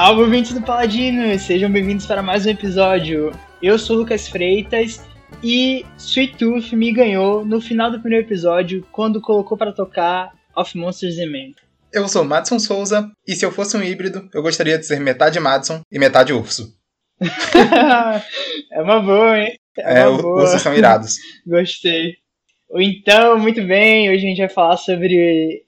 [0.00, 1.38] Salve, ouvintes do Paladino!
[1.38, 3.32] Sejam bem-vindos para mais um episódio.
[3.62, 5.06] Eu sou o Lucas Freitas
[5.42, 10.74] e Sweet Tooth me ganhou no final do primeiro episódio quando colocou para tocar Of
[10.78, 11.54] Monsters and Men.
[11.92, 15.38] Eu sou Madison Souza e se eu fosse um híbrido, eu gostaria de ser metade
[15.38, 16.74] Madison e metade urso.
[18.72, 19.54] é uma boa, hein?
[19.76, 20.44] É, é uma boa.
[20.44, 21.16] ursos são irados.
[21.46, 22.16] Gostei.
[22.74, 25.62] Então, muito bem, hoje a gente vai falar sobre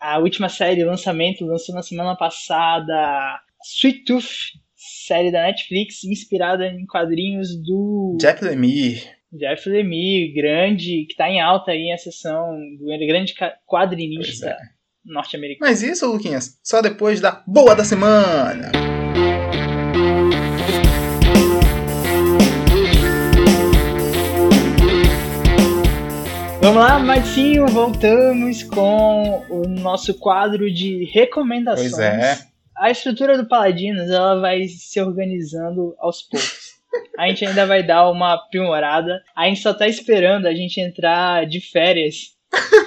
[0.00, 6.86] a última série, lançamento, lançou na semana passada, Sweet Tooth, série da Netflix, inspirada em
[6.86, 8.16] quadrinhos do...
[8.20, 9.02] Jeff Lemire.
[9.32, 13.34] Jeff Lemire, grande, que está em alta aí a sessão do grande
[13.66, 14.56] quadrinista é.
[15.04, 15.68] norte-americano.
[15.68, 18.70] Mas isso, Luquinhas, só depois da boa da semana!
[26.60, 31.90] Vamos lá, Martinho, voltamos com o nosso quadro de recomendações.
[31.90, 32.55] Pois é.
[32.78, 36.76] A estrutura do Paladinos, ela vai se organizando aos poucos.
[37.18, 39.22] A gente ainda vai dar uma aprimorada.
[39.34, 42.36] A gente só tá esperando a gente entrar de férias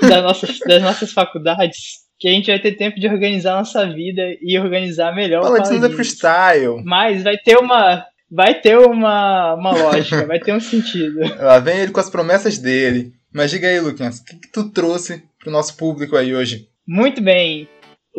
[0.02, 2.08] das nossas, das nossas faculdades.
[2.20, 5.84] Que a gente vai ter tempo de organizar nossa vida e organizar melhor Paladinos.
[5.84, 6.84] é freestyle.
[6.84, 11.20] Mas vai ter uma, vai ter uma, uma lógica, vai ter um sentido.
[11.40, 13.14] Lá vem ele com as promessas dele.
[13.34, 16.68] Mas diga aí, Luquinhas, o que, que tu trouxe pro nosso público aí hoje?
[16.86, 17.70] Muito bem.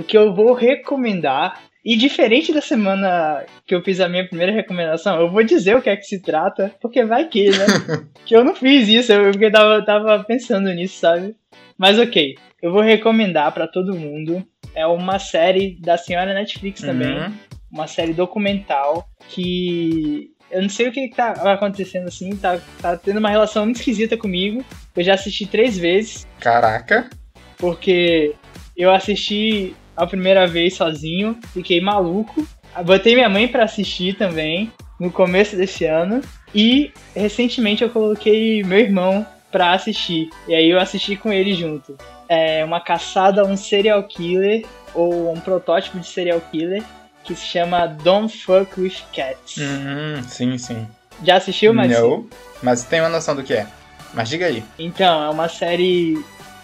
[0.01, 4.51] O que eu vou recomendar, e diferente da semana que eu fiz a minha primeira
[4.51, 7.67] recomendação, eu vou dizer o que é que se trata, porque vai que, né?
[8.25, 11.37] que eu não fiz isso, eu porque tava, tava pensando nisso, sabe?
[11.77, 14.43] Mas ok, eu vou recomendar para todo mundo.
[14.75, 17.19] É uma série da senhora Netflix também.
[17.19, 17.35] Uhum.
[17.71, 22.97] Uma série documental que eu não sei o que, que tá acontecendo assim, tá, tá
[22.97, 24.65] tendo uma relação muito esquisita comigo.
[24.97, 26.27] Eu já assisti três vezes.
[26.41, 27.11] Caraca!
[27.59, 28.35] Porque
[28.77, 32.47] eu assisti a primeira vez sozinho, fiquei maluco.
[32.87, 36.23] Botei minha mãe para assistir também no começo desse ano.
[36.55, 40.31] E recentemente eu coloquei meu irmão pra assistir.
[40.49, 41.99] E aí eu assisti com ele junto.
[42.29, 46.83] É uma caçada a um serial killer, ou um protótipo de serial killer,
[47.23, 49.59] que se chama Don't Fuck With Cats.
[49.59, 50.89] Uhum, sim, sim.
[51.23, 52.27] Já assistiu, mas Não,
[52.63, 53.67] mas tem uma noção do que é.
[54.15, 54.65] Mas diga aí.
[54.79, 56.19] Então, é uma série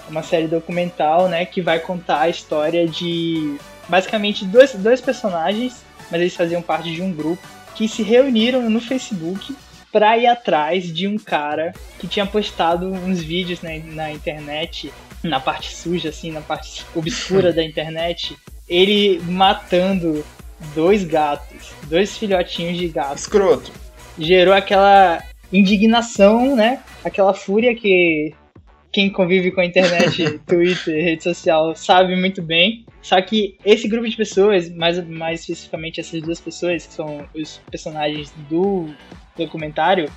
[0.08, 3.56] uma série documental, né, que vai contar a história de
[3.88, 7.42] basicamente dois, dois personagens, mas eles faziam parte de um grupo
[7.74, 9.54] que se reuniram no Facebook
[9.92, 15.40] para ir atrás de um cara que tinha postado uns vídeos na, na internet, na
[15.40, 18.36] parte suja, assim, na parte obscura da internet,
[18.68, 20.24] ele matando
[20.74, 23.16] dois gatos, dois filhotinhos de gato.
[23.16, 23.72] Escroto.
[24.18, 26.80] Gerou aquela indignação, né?
[27.04, 28.34] Aquela fúria que
[28.96, 32.86] quem convive com a internet, Twitter, rede social, sabe muito bem.
[33.02, 37.60] Só que esse grupo de pessoas, mais, mais especificamente essas duas pessoas, que são os
[37.70, 38.88] personagens do
[39.36, 40.10] documentário,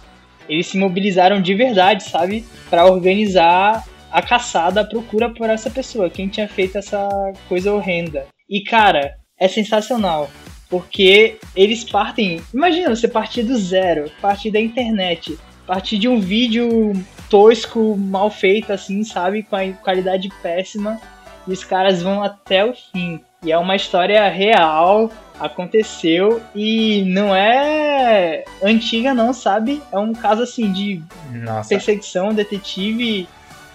[0.47, 2.45] eles se mobilizaram de verdade, sabe?
[2.69, 7.09] para organizar a caçada, a procura por essa pessoa, quem tinha feito essa
[7.49, 8.27] coisa horrenda.
[8.49, 10.31] E cara, é sensacional.
[10.69, 12.41] Porque eles partem.
[12.53, 16.93] Imagina você partir do zero, partir da internet, partir de um vídeo
[17.29, 19.43] tosco, mal feito, assim, sabe?
[19.43, 20.99] Com a qualidade péssima.
[21.47, 23.21] E os caras vão até o fim.
[23.43, 25.09] E é uma história real,
[25.39, 29.81] aconteceu e não é antiga, não, sabe?
[29.91, 31.01] É um caso assim de
[31.31, 31.69] Nossa.
[31.69, 33.27] perseguição, detetive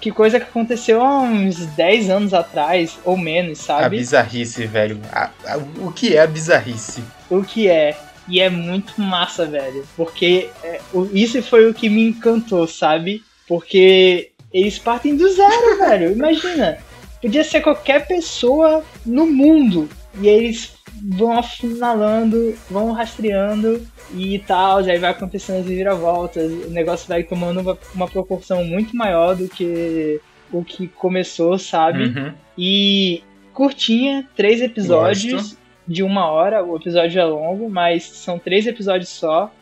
[0.04, 3.84] que coisa que aconteceu há uns 10 anos atrás, ou menos, sabe?
[3.84, 5.00] A bizarrice, velho.
[5.10, 7.02] A, a, o que é a bizarrice?
[7.30, 7.96] O que é.
[8.28, 9.82] E é muito massa, velho.
[9.96, 13.24] Porque é, o, isso foi o que me encantou, sabe?
[13.54, 16.12] Porque eles partem do zero, velho.
[16.12, 16.78] Imagina.
[17.22, 19.88] Podia ser qualquer pessoa no mundo.
[20.20, 20.74] E eles
[21.16, 27.60] vão afinalando, vão rastreando e tal, aí vai acontecendo as viravoltas, o negócio vai tomando
[27.60, 30.20] uma, uma proporção muito maior do que
[30.52, 32.04] o que começou, sabe?
[32.04, 32.32] Uhum.
[32.56, 33.22] E
[33.52, 35.58] curtinha, três episódios Gosto.
[35.86, 39.52] de uma hora, o episódio é longo, mas são três episódios só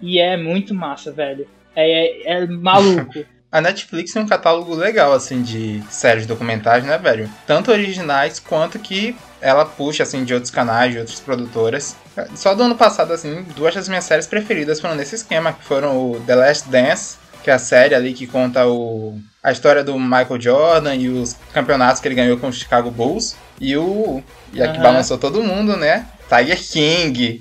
[0.00, 1.46] e é muito massa, velho.
[1.74, 3.24] É, é, é maluco.
[3.52, 7.28] A Netflix tem um catálogo legal, assim, de séries documentais, né, velho?
[7.46, 11.94] Tanto originais quanto que ela puxa, assim, de outros canais, de outras produtoras.
[12.34, 16.12] Só do ano passado, assim, duas das minhas séries preferidas foram nesse esquema, que foram
[16.12, 19.98] o The Last Dance, que é a série ali que conta o, a história do
[19.98, 23.36] Michael Jordan e os campeonatos que ele ganhou com o Chicago Bulls.
[23.60, 24.22] E o.
[24.54, 24.72] E a uhum.
[24.72, 26.06] que balançou todo mundo, né?
[26.26, 27.40] Tiger King.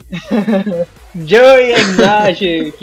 [1.15, 2.73] Joey Exagero.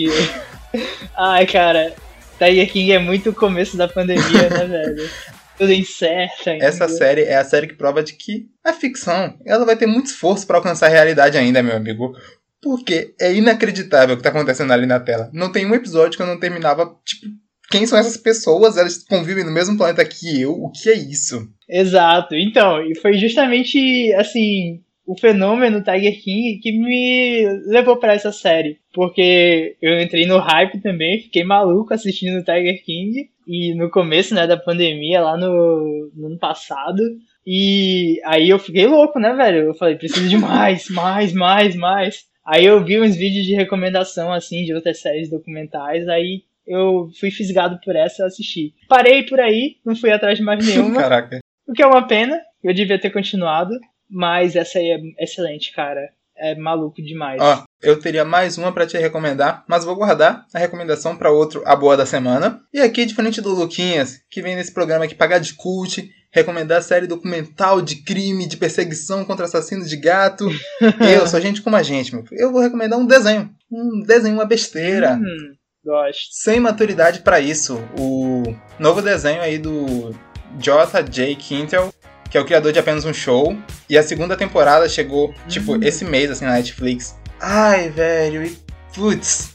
[1.16, 1.94] Ai, cara,
[2.38, 5.10] Tiger King é muito o começo da pandemia, né, velho?
[5.58, 6.48] tudo incerto.
[6.48, 6.64] Ainda.
[6.64, 10.06] Essa série é a série que prova de que a ficção ela vai ter muito
[10.06, 12.16] esforço para alcançar a realidade ainda, meu amigo.
[12.62, 15.28] Porque é inacreditável o que tá acontecendo ali na tela.
[15.32, 17.26] Não tem um episódio que eu não terminava, tipo,
[17.70, 18.76] quem são essas pessoas?
[18.76, 20.52] Elas convivem no mesmo planeta que eu?
[20.52, 21.48] O que é isso?
[21.68, 22.34] Exato.
[22.34, 28.78] Então, e foi justamente, assim, o fenômeno Tiger King que me levou para essa série.
[28.92, 33.30] Porque eu entrei no hype também, fiquei maluco assistindo Tiger King.
[33.46, 37.02] E no começo, né, da pandemia, lá no, no ano passado.
[37.46, 39.68] E aí eu fiquei louco, né, velho?
[39.68, 42.24] Eu falei, preciso de mais, mais, mais, mais.
[42.44, 47.30] Aí eu vi uns vídeos de recomendação, assim, de outras séries documentais, aí eu fui
[47.30, 48.74] fisgado por essa e assisti.
[48.86, 51.00] Parei por aí, não fui atrás de mais nenhuma.
[51.00, 51.38] Caraca.
[51.66, 53.74] O que é uma pena, eu devia ter continuado,
[54.10, 56.10] mas essa aí é excelente, cara.
[56.40, 57.40] É maluco demais.
[57.40, 61.62] Ó, eu teria mais uma para te recomendar, mas vou guardar a recomendação para outro
[61.66, 62.62] A Boa da Semana.
[62.72, 67.08] E aqui, diferente do Luquinhas, que vem nesse programa aqui pagar de cult, recomendar série
[67.08, 70.48] documental de crime, de perseguição contra assassinos de gato.
[71.12, 72.24] eu sou gente como a gente, meu.
[72.30, 73.50] Eu vou recomendar um desenho.
[73.70, 75.14] Um desenho, uma besteira.
[75.14, 76.28] Hum, gosto.
[76.30, 77.78] Sem maturidade para isso.
[77.98, 78.42] O
[78.78, 80.14] novo desenho aí do
[80.56, 81.34] J.J.
[81.36, 81.92] Quintel,
[82.30, 83.56] que é o criador de apenas um show.
[83.88, 85.80] E a segunda temporada chegou, tipo, Hum.
[85.82, 87.16] esse mês, assim, na Netflix.
[87.40, 88.58] Ai, velho, e
[88.94, 89.54] putz.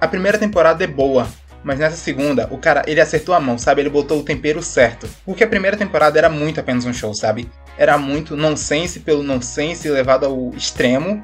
[0.00, 1.28] A primeira temporada é boa.
[1.64, 3.80] Mas nessa segunda, o cara, ele acertou a mão, sabe?
[3.82, 5.08] Ele botou o tempero certo.
[5.24, 7.48] Porque a primeira temporada era muito apenas um show, sabe?
[7.78, 11.20] Era muito nonsense pelo nonsense levado ao extremo.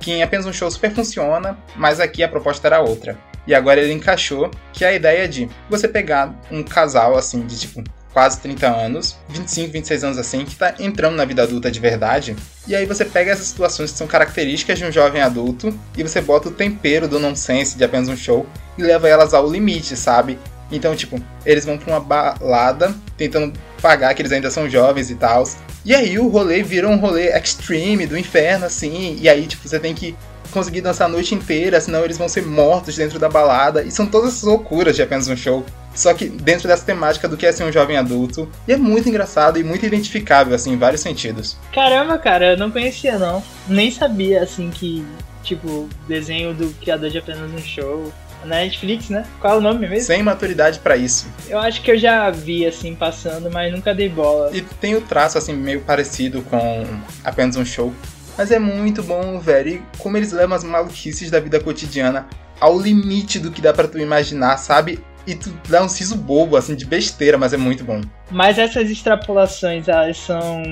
[0.00, 3.18] Que em apenas um show super funciona, mas aqui a proposta era outra.
[3.46, 7.58] E agora ele encaixou, que é a ideia de você pegar um casal, assim, de
[7.60, 11.80] tipo quase 30 anos, 25, 26 anos assim, que tá entrando na vida adulta de
[11.80, 12.36] verdade.
[12.66, 16.20] E aí você pega essas situações que são características de um jovem adulto e você
[16.20, 20.38] bota o tempero do nonsense de apenas um show e leva elas ao limite, sabe?
[20.70, 25.14] Então, tipo, eles vão pra uma balada tentando pagar que eles ainda são jovens e
[25.14, 25.44] tal.
[25.84, 29.18] E aí o rolê vira um rolê extreme do inferno, assim.
[29.20, 30.16] E aí, tipo, você tem que
[30.52, 33.82] conseguir dançar a noite inteira, senão eles vão ser mortos dentro da balada.
[33.82, 35.64] E são todas essas loucuras de apenas um show.
[35.94, 38.48] Só que dentro dessa temática do que é ser um jovem adulto.
[38.66, 41.56] E é muito engraçado e muito identificável, assim, em vários sentidos.
[41.72, 43.42] Caramba, cara, eu não conhecia não.
[43.68, 45.04] Nem sabia, assim, que,
[45.42, 48.12] tipo, desenho do criador de apenas um show.
[48.44, 49.24] Na Netflix, né?
[49.40, 50.04] Qual é o nome mesmo?
[50.04, 51.28] Sem maturidade pra isso.
[51.48, 54.50] Eu acho que eu já vi, assim, passando, mas nunca dei bola.
[54.52, 56.84] E tem o traço, assim, meio parecido com
[57.22, 57.94] apenas um show.
[58.36, 59.76] Mas é muito bom, velho.
[59.76, 62.26] E como eles levam as maluquices da vida cotidiana
[62.60, 65.00] ao limite do que dá pra tu imaginar, sabe?
[65.24, 68.00] E tu dá um siso bobo, assim, de besteira, mas é muito bom.
[68.30, 70.62] Mas essas extrapolações, elas são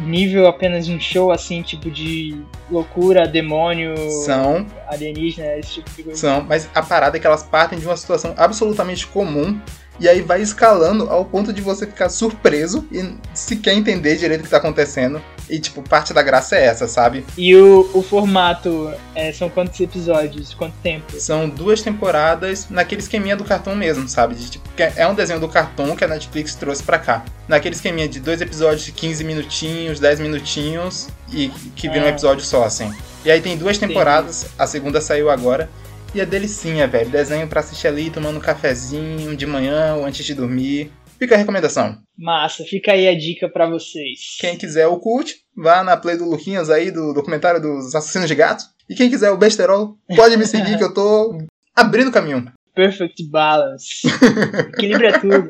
[0.00, 2.36] nível apenas um show, assim, tipo de
[2.68, 3.94] loucura, demônio,
[4.24, 6.18] São, alienígena, esse tipo de coisa.
[6.18, 9.60] são, mas a parada é que elas partem de uma situação absolutamente comum
[10.00, 14.44] e aí vai escalando ao ponto de você ficar surpreso e sequer entender direito o
[14.44, 15.20] que tá acontecendo.
[15.50, 17.26] E, tipo, parte da graça é essa, sabe?
[17.36, 20.54] E o, o formato, é, são quantos episódios?
[20.54, 21.12] Quanto tempo?
[21.20, 24.34] São duas temporadas naquele esqueminha do cartão mesmo, sabe?
[24.34, 27.24] De, tipo, que é um desenho do cartão que a Netflix trouxe pra cá.
[27.46, 32.10] Naquele esqueminha de dois episódios de 15 minutinhos, 10 minutinhos e que vira um Ah.
[32.10, 32.90] episódio só, assim.
[33.24, 35.68] E aí tem duas temporadas, a segunda saiu agora.
[36.14, 37.08] E é delicinha, velho.
[37.08, 40.92] Desenho pra assistir ali, tomando um cafezinho de manhã ou antes de dormir.
[41.18, 41.98] Fica a recomendação.
[42.18, 44.36] Massa, fica aí a dica pra vocês.
[44.38, 48.34] Quem quiser o cult, vá na play do Luquinhas aí, do documentário dos assassinos de
[48.34, 48.64] gato.
[48.90, 51.38] E quem quiser o besterol, pode me seguir que eu tô
[51.74, 52.52] abrindo o caminho.
[52.74, 54.06] Perfect balance.
[54.76, 55.48] Equilíbrio é tudo.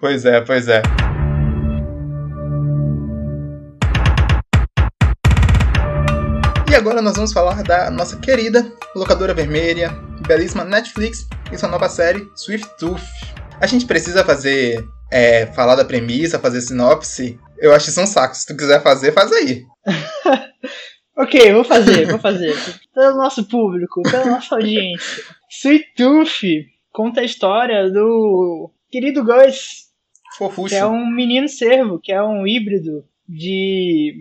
[0.00, 0.82] Pois é, pois é.
[6.72, 9.90] E agora nós vamos falar da nossa querida locadora vermelha,
[10.26, 13.02] belíssima Netflix e sua nova série Swift Tooth.
[13.60, 17.38] A gente precisa fazer, é, falar da premissa, fazer sinopse.
[17.58, 18.34] Eu acho isso um saco.
[18.34, 19.66] Se tu quiser fazer, faz aí.
[21.14, 22.56] Ok, vou fazer, vou fazer.
[22.94, 25.24] Pelo nosso público, pela nossa audiência.
[25.50, 26.40] Sweet Tooth
[26.90, 29.90] conta a história do querido Gus,
[30.38, 30.70] Fofuxo.
[30.70, 34.14] que é um menino cervo, que é um híbrido de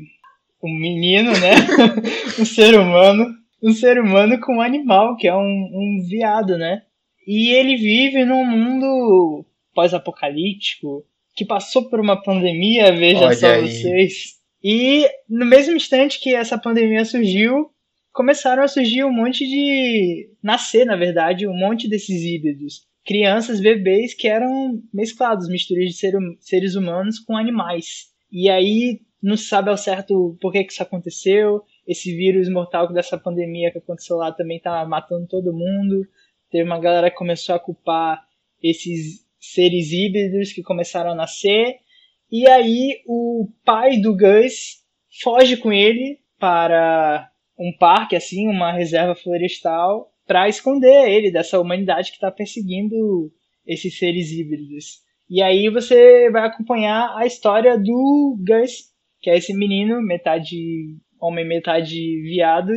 [0.67, 1.55] um menino, né?
[2.39, 3.27] um ser humano,
[3.61, 6.81] um ser humano com um animal, que é um, um viado, né?
[7.27, 13.67] E ele vive num mundo pós-apocalíptico que passou por uma pandemia, veja Olha só aí.
[13.69, 14.41] vocês.
[14.63, 17.71] E no mesmo instante que essa pandemia surgiu,
[18.11, 20.29] começaram a surgir um monte de.
[20.43, 22.83] nascer, na verdade, um monte desses híbridos.
[23.05, 28.11] Crianças, bebês que eram mesclados, misturas de ser- seres humanos com animais.
[28.31, 31.63] E aí não sabe ao certo por que, que isso aconteceu.
[31.87, 36.07] Esse vírus mortal dessa pandemia que aconteceu lá também tá matando todo mundo.
[36.49, 38.21] Teve uma galera que começou a culpar
[38.61, 41.79] esses seres híbridos que começaram a nascer.
[42.31, 44.81] E aí o pai do Gus
[45.21, 52.09] foge com ele para um parque, assim, uma reserva florestal, para esconder ele dessa humanidade
[52.09, 53.31] que está perseguindo
[53.65, 55.01] esses seres híbridos.
[55.29, 58.90] E aí você vai acompanhar a história do Gus,
[59.21, 62.73] que é esse menino, metade homem, metade viado,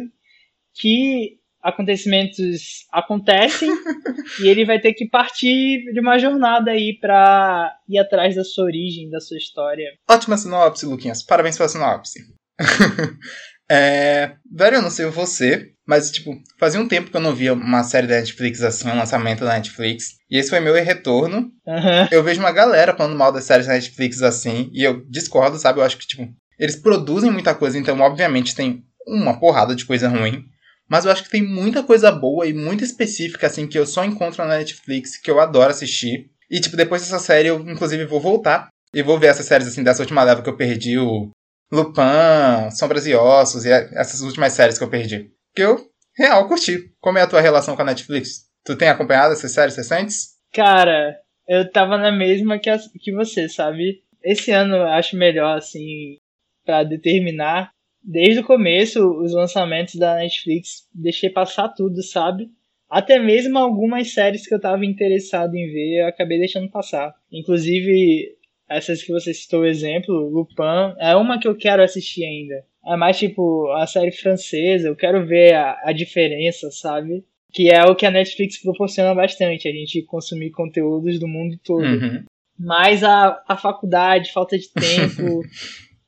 [0.75, 3.71] que acontecimentos acontecem
[4.43, 8.65] e ele vai ter que partir de uma jornada aí pra ir atrás da sua
[8.65, 9.87] origem, da sua história.
[10.09, 11.23] Ótima sinopse, Luquinhas.
[11.23, 12.21] Parabéns pela sinopse.
[13.71, 14.33] é...
[14.51, 17.85] Velho, eu não sei você, mas, tipo, fazia um tempo que eu não via uma
[17.85, 20.17] série da Netflix assim, um lançamento da Netflix.
[20.31, 21.51] E esse foi meu retorno.
[21.67, 22.09] Uhum.
[22.11, 25.81] Eu vejo uma galera falando mal das séries da Netflix assim, e eu discordo, sabe?
[25.81, 26.27] Eu acho que, tipo,
[26.59, 30.45] eles produzem muita coisa, então, obviamente, tem uma porrada de coisa ruim.
[30.89, 34.05] Mas eu acho que tem muita coisa boa e muito específica, assim, que eu só
[34.05, 36.31] encontro na Netflix, que eu adoro assistir.
[36.51, 39.83] E, tipo, depois dessa série eu, inclusive, vou voltar e vou ver essas séries, assim,
[39.83, 41.31] dessa última leva que eu perdi, o
[41.75, 45.31] Lupin, Sombras e Ossos, e essas últimas séries que eu perdi.
[45.55, 45.79] Que eu,
[46.17, 46.91] real, curti.
[47.01, 48.45] Como é a tua relação com a Netflix?
[48.65, 50.35] Tu tem acompanhado essas séries recentes?
[50.53, 51.17] Cara,
[51.49, 54.03] eu tava na mesma que, a, que você, sabe?
[54.23, 56.17] Esse ano eu acho melhor, assim,
[56.65, 62.51] para determinar desde o começo, os lançamentos da Netflix, deixei passar tudo, sabe?
[62.89, 67.15] Até mesmo algumas séries que eu tava interessado em ver, eu acabei deixando passar.
[67.33, 68.34] Inclusive,
[68.69, 72.65] essas que você citou exemplo, Lupin, é uma que eu quero assistir ainda.
[72.87, 77.25] É mais tipo a série francesa, eu quero ver a, a diferença, sabe?
[77.53, 81.85] Que é o que a Netflix proporciona bastante, a gente consumir conteúdos do mundo todo.
[81.85, 82.25] Uhum.
[82.59, 85.43] Mas a, a faculdade, falta de tempo,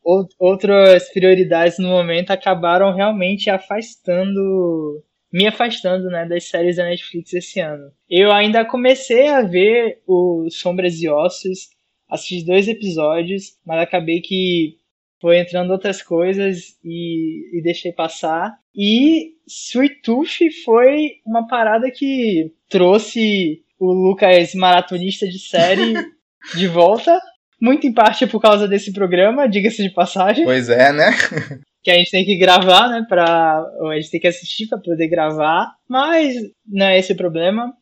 [0.39, 7.61] outras prioridades no momento acabaram realmente afastando me afastando né, das séries da Netflix esse
[7.61, 7.91] ano.
[8.09, 11.69] Eu ainda comecei a ver o Sombras e Ossos,
[12.09, 14.77] assisti dois episódios, mas acabei que
[15.21, 18.55] foi entrando outras coisas e, e deixei passar.
[18.75, 25.95] E Sweet Tooth foi uma parada que trouxe o Lucas maratonista de série
[26.57, 27.19] de volta
[27.61, 30.45] muito em parte por causa desse programa, diga-se de passagem.
[30.45, 31.11] Pois é, né?
[31.83, 33.05] que a gente tem que gravar, né?
[33.09, 33.59] Pra,
[33.91, 35.75] a gente tem que assistir para poder gravar.
[35.89, 36.37] Mas
[36.67, 37.73] não é esse o problema.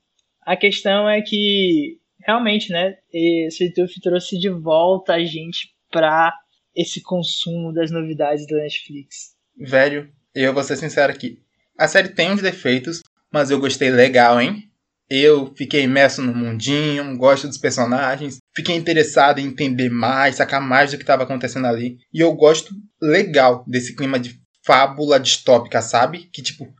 [0.42, 2.96] A questão é que realmente, né?
[3.12, 6.32] Esse YouTube trouxe de volta a gente pra
[6.74, 9.34] esse consumo das novidades da Netflix.
[9.56, 11.38] Velho, eu vou ser sincero aqui.
[11.78, 13.02] A série tem uns defeitos,
[13.32, 14.70] mas eu gostei legal, hein?
[15.08, 20.90] Eu fiquei imerso no mundinho, gosto dos personagens, fiquei interessado em entender mais, sacar mais
[20.90, 21.98] do que estava acontecendo ali.
[22.12, 26.28] E eu gosto legal desse clima de fábula distópica, sabe?
[26.32, 26.74] Que tipo,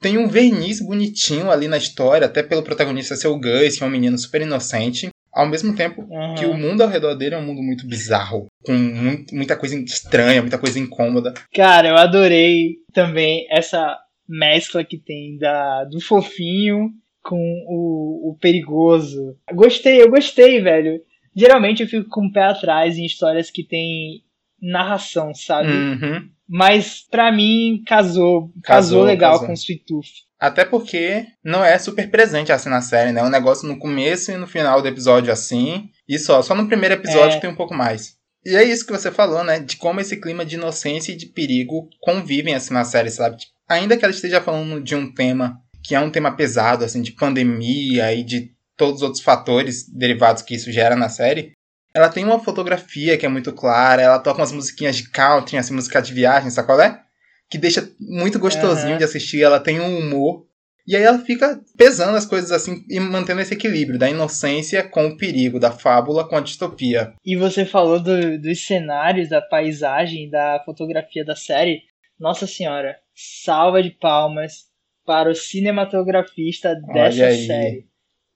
[0.00, 3.86] tem um verniz bonitinho ali na história, até pelo protagonista ser o Gus, que é
[3.86, 5.08] um menino super inocente.
[5.32, 6.34] Ao mesmo tempo uhum.
[6.34, 9.78] que o mundo ao redor dele é um mundo muito bizarro, com muito, muita coisa
[9.78, 11.34] estranha, muita coisa incômoda.
[11.54, 13.96] Cara, eu adorei também essa
[14.28, 16.90] mescla que tem da, do fofinho
[17.22, 17.38] com
[17.68, 19.36] o, o perigoso.
[19.52, 21.00] Gostei, eu gostei, velho.
[21.36, 24.22] Geralmente eu fico com o pé atrás em histórias que tem
[24.60, 25.68] narração, sabe?
[25.68, 26.28] Uhum.
[26.48, 29.46] Mas para mim casou, casou, casou legal casou.
[29.46, 30.28] com Sweet Tooth.
[30.40, 33.20] Até porque não é super presente assim na série, né?
[33.20, 35.90] É um negócio no começo e no final do episódio assim.
[36.08, 37.40] E só, só no primeiro episódio é.
[37.40, 38.16] tem um pouco mais.
[38.46, 39.58] E é isso que você falou, né?
[39.58, 43.36] De como esse clima de inocência e de perigo convivem assim na série, sabe?
[43.68, 47.12] Ainda que ela esteja falando de um tema que é um tema pesado, assim, de
[47.12, 51.52] pandemia e de todos os outros fatores derivados que isso gera na série,
[51.94, 55.74] ela tem uma fotografia que é muito clara, ela toca umas musiquinhas de country, assim,
[55.74, 57.02] música de viagem, sabe qual é?
[57.50, 58.98] Que deixa muito gostosinho uhum.
[58.98, 60.46] de assistir, ela tem um humor.
[60.86, 65.06] E aí ela fica pesando as coisas assim e mantendo esse equilíbrio da inocência com
[65.06, 67.12] o perigo, da fábula com a distopia.
[67.22, 71.82] E você falou do, dos cenários, da paisagem, da fotografia da série.
[72.18, 74.68] Nossa senhora, salva de palmas
[75.04, 77.86] para o cinematografista dessa série.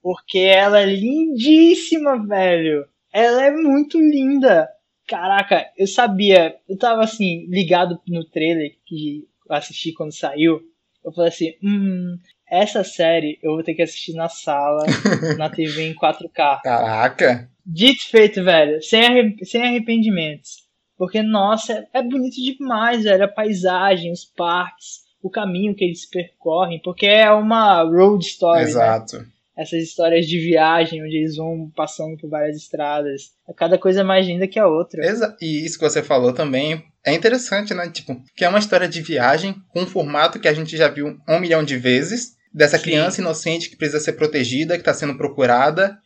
[0.03, 2.87] Porque ela é lindíssima, velho.
[3.13, 4.69] Ela é muito linda.
[5.07, 10.61] Caraca, eu sabia, eu tava assim, ligado no trailer que eu assisti quando saiu.
[11.05, 12.17] Eu falei assim, hum,
[12.49, 14.85] essa série eu vou ter que assistir na sala,
[15.37, 16.61] na TV em 4K.
[16.63, 17.51] Caraca!
[17.65, 20.63] Dito feito, velho, sem, sem arrependimentos.
[20.97, 23.25] Porque, nossa, é bonito demais, velho.
[23.25, 28.63] A paisagem, os parques, o caminho que eles percorrem, porque é uma road story.
[28.63, 28.69] Né?
[28.69, 29.19] Exato.
[29.19, 29.27] Né?
[29.57, 33.33] Essas histórias de viagem, onde eles vão passando por várias estradas.
[33.49, 35.05] É cada coisa mais linda que a outra.
[35.05, 37.89] Exa e isso que você falou também é interessante, né?
[37.91, 41.19] Tipo, que é uma história de viagem com um formato que a gente já viu
[41.29, 42.37] um milhão de vezes.
[42.55, 42.85] Dessa Sim.
[42.85, 45.99] criança inocente que precisa ser protegida, que está sendo procurada.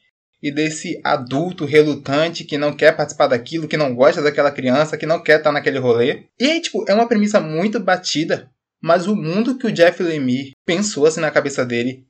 [0.43, 5.07] e desse adulto relutante que não quer participar daquilo, que não gosta daquela criança, que
[5.07, 6.25] não quer estar naquele rolê.
[6.39, 8.49] E aí, tipo, é uma premissa muito batida,
[8.81, 12.06] mas o mundo que o Jeff Lemire pensou assim na cabeça dele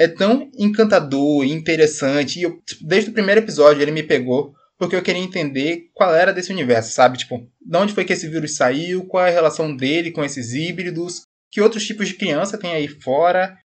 [0.00, 2.38] é tão encantador e interessante.
[2.38, 6.14] E eu, tipo, desde o primeiro episódio ele me pegou porque eu queria entender qual
[6.14, 7.18] era desse universo, sabe?
[7.18, 10.54] Tipo, de onde foi que esse vírus saiu, qual é a relação dele com esses
[10.54, 13.58] híbridos, que outros tipos de criança tem aí fora,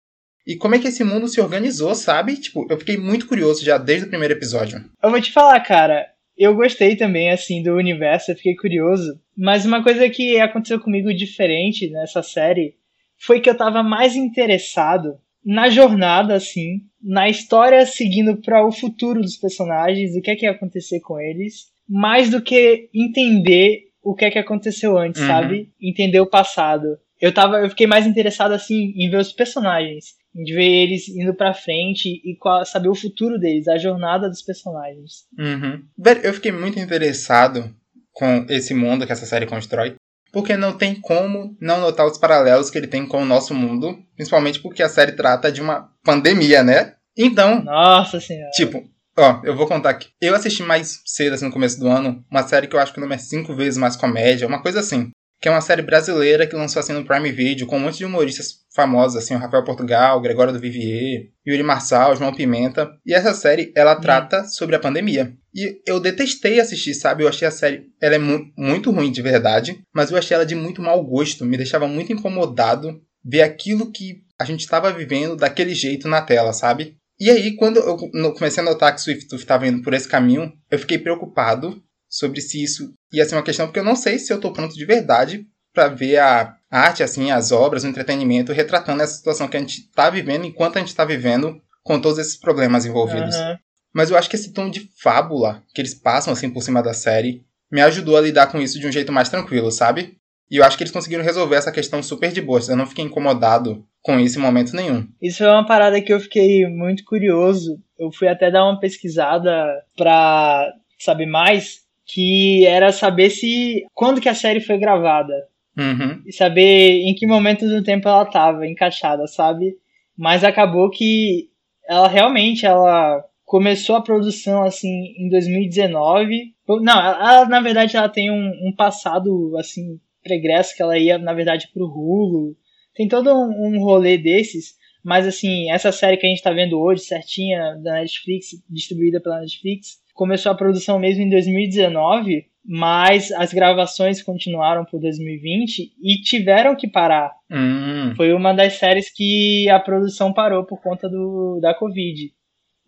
[0.46, 2.36] e como é que esse mundo se organizou, sabe?
[2.36, 4.84] Tipo, eu fiquei muito curioso já desde o primeiro episódio.
[5.02, 9.18] Eu vou te falar, cara, eu gostei também, assim, do universo, eu fiquei curioso.
[9.34, 12.74] Mas uma coisa que aconteceu comigo diferente nessa série
[13.18, 19.20] foi que eu tava mais interessado na jornada, assim, na história seguindo para o futuro
[19.20, 24.12] dos personagens, o que é que ia acontecer com eles, mais do que entender o
[24.14, 25.28] que é que aconteceu antes, uhum.
[25.28, 25.70] sabe?
[25.80, 26.98] Entender o passado.
[27.20, 31.32] Eu tava, eu fiquei mais interessado assim em ver os personagens de ver eles indo
[31.32, 35.24] pra frente e qual, saber o futuro deles, a jornada dos personagens.
[35.38, 35.82] Uhum.
[36.22, 37.74] Eu fiquei muito interessado
[38.12, 39.94] com esse mundo que essa série constrói,
[40.32, 43.98] porque não tem como não notar os paralelos que ele tem com o nosso mundo,
[44.14, 46.94] principalmente porque a série trata de uma pandemia, né?
[47.16, 47.62] Então.
[47.62, 48.50] Nossa senhora.
[48.54, 48.84] Tipo,
[49.18, 50.08] ó, eu vou contar aqui.
[50.20, 52.98] Eu assisti mais cedo, assim, no começo do ano, uma série que eu acho que
[52.98, 56.46] o nome é cinco vezes mais comédia, uma coisa assim que é uma série brasileira
[56.46, 59.64] que lançou assim no Prime Video, com um monte de humoristas famosos, assim, o Rafael
[59.64, 62.90] Portugal, o Gregório do Vivier, Yuri Marçal, João Pimenta.
[63.04, 64.00] E essa série, ela hum.
[64.00, 65.32] trata sobre a pandemia.
[65.54, 67.24] E eu detestei assistir, sabe?
[67.24, 70.44] Eu achei a série, ela é mu muito ruim de verdade, mas eu achei ela
[70.44, 75.36] de muito mau gosto, me deixava muito incomodado ver aquilo que a gente estava vivendo
[75.36, 76.96] daquele jeito na tela, sabe?
[77.18, 80.78] E aí, quando eu comecei a notar que Swift estava indo por esse caminho, eu
[80.78, 81.82] fiquei preocupado
[82.16, 84.74] sobre se isso ia ser uma questão, porque eu não sei se eu estou pronto
[84.74, 89.56] de verdade para ver a arte, assim, as obras, o entretenimento retratando essa situação que
[89.56, 93.36] a gente está vivendo enquanto a gente está vivendo com todos esses problemas envolvidos.
[93.36, 93.56] Uhum.
[93.94, 96.94] Mas eu acho que esse tom de fábula que eles passam assim por cima da
[96.94, 100.16] série me ajudou a lidar com isso de um jeito mais tranquilo, sabe?
[100.50, 102.60] E eu acho que eles conseguiram resolver essa questão super de boa.
[102.68, 105.06] Eu não fiquei incomodado com isso em momento nenhum.
[105.20, 107.78] Isso é uma parada que eu fiquei muito curioso.
[107.98, 109.50] Eu fui até dar uma pesquisada
[109.96, 115.34] pra saber mais que era saber se quando que a série foi gravada
[115.76, 116.22] uhum.
[116.24, 119.76] e saber em que momento do tempo ela estava encaixada, sabe?
[120.16, 121.50] Mas acabou que
[121.88, 126.54] ela realmente ela começou a produção assim em 2019.
[126.80, 131.34] Não, ela, na verdade ela tem um, um, passado assim pregresso que ela ia na
[131.34, 132.56] verdade pro Hulu.
[132.94, 134.76] Tem todo um, um rolê desses.
[135.04, 139.40] Mas assim, essa série que a gente tá vendo hoje, certinha, da Netflix, distribuída pela
[139.40, 146.74] Netflix, começou a produção mesmo em 2019, mas as gravações continuaram por 2020 e tiveram
[146.74, 147.32] que parar.
[147.48, 148.14] Hum.
[148.16, 152.32] Foi uma das séries que a produção parou por conta do, da Covid.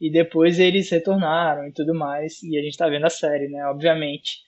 [0.01, 2.43] E depois eles retornaram e tudo mais.
[2.43, 3.65] E a gente tá vendo a série, né?
[3.67, 4.39] Obviamente.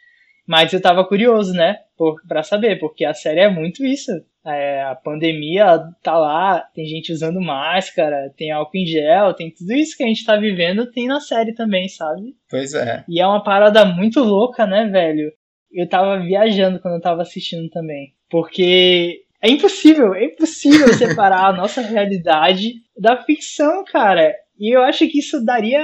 [0.46, 1.76] Mas eu tava curioso, né?
[1.96, 4.10] Por, pra saber, porque a série é muito isso.
[4.44, 9.72] É, a pandemia tá lá, tem gente usando máscara, tem álcool em gel, tem tudo
[9.74, 12.34] isso que a gente tá vivendo, tem na série também, sabe?
[12.48, 13.04] Pois é.
[13.06, 15.30] E é uma parada muito louca, né, velho?
[15.70, 18.14] Eu tava viajando quando eu tava assistindo também.
[18.30, 24.34] Porque é impossível, é impossível separar a nossa realidade da ficção, cara.
[24.58, 25.80] E eu acho que isso daria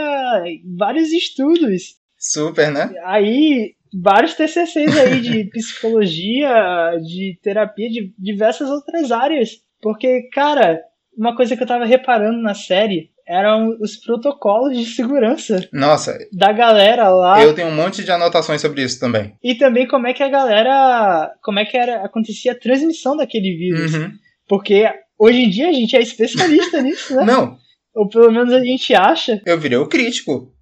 [0.76, 1.96] vários estudos.
[2.18, 2.92] Super, né?
[3.04, 9.50] Aí vários TCCs aí de psicologia, de terapia, de diversas outras áreas.
[9.80, 10.80] Porque, cara,
[11.16, 15.68] uma coisa que eu tava reparando na série eram os protocolos de segurança.
[15.72, 16.16] Nossa.
[16.32, 17.42] Da galera lá.
[17.42, 19.34] Eu tenho um monte de anotações sobre isso também.
[19.42, 21.32] E também como é que a galera.
[21.42, 23.94] Como é que era, acontecia a transmissão daquele vírus.
[23.94, 24.12] Uhum.
[24.48, 27.24] Porque hoje em dia a gente é especialista nisso, né?
[27.24, 27.56] Não.
[27.94, 29.40] Ou pelo menos a gente acha.
[29.44, 30.52] Eu virei o crítico.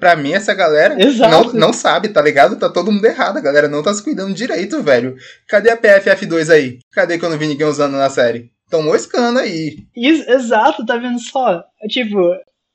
[0.00, 2.56] Pra mim, essa galera não, não sabe, tá ligado?
[2.56, 3.36] Tá todo mundo errado.
[3.36, 5.16] A galera não tá se cuidando direito, velho.
[5.48, 6.78] Cadê a PFF2 aí?
[6.92, 8.50] Cadê que eu não vi ninguém usando na série?
[8.68, 9.78] Tão moscando aí.
[9.96, 11.62] Exato, tá vendo só?
[11.82, 12.18] É, tipo,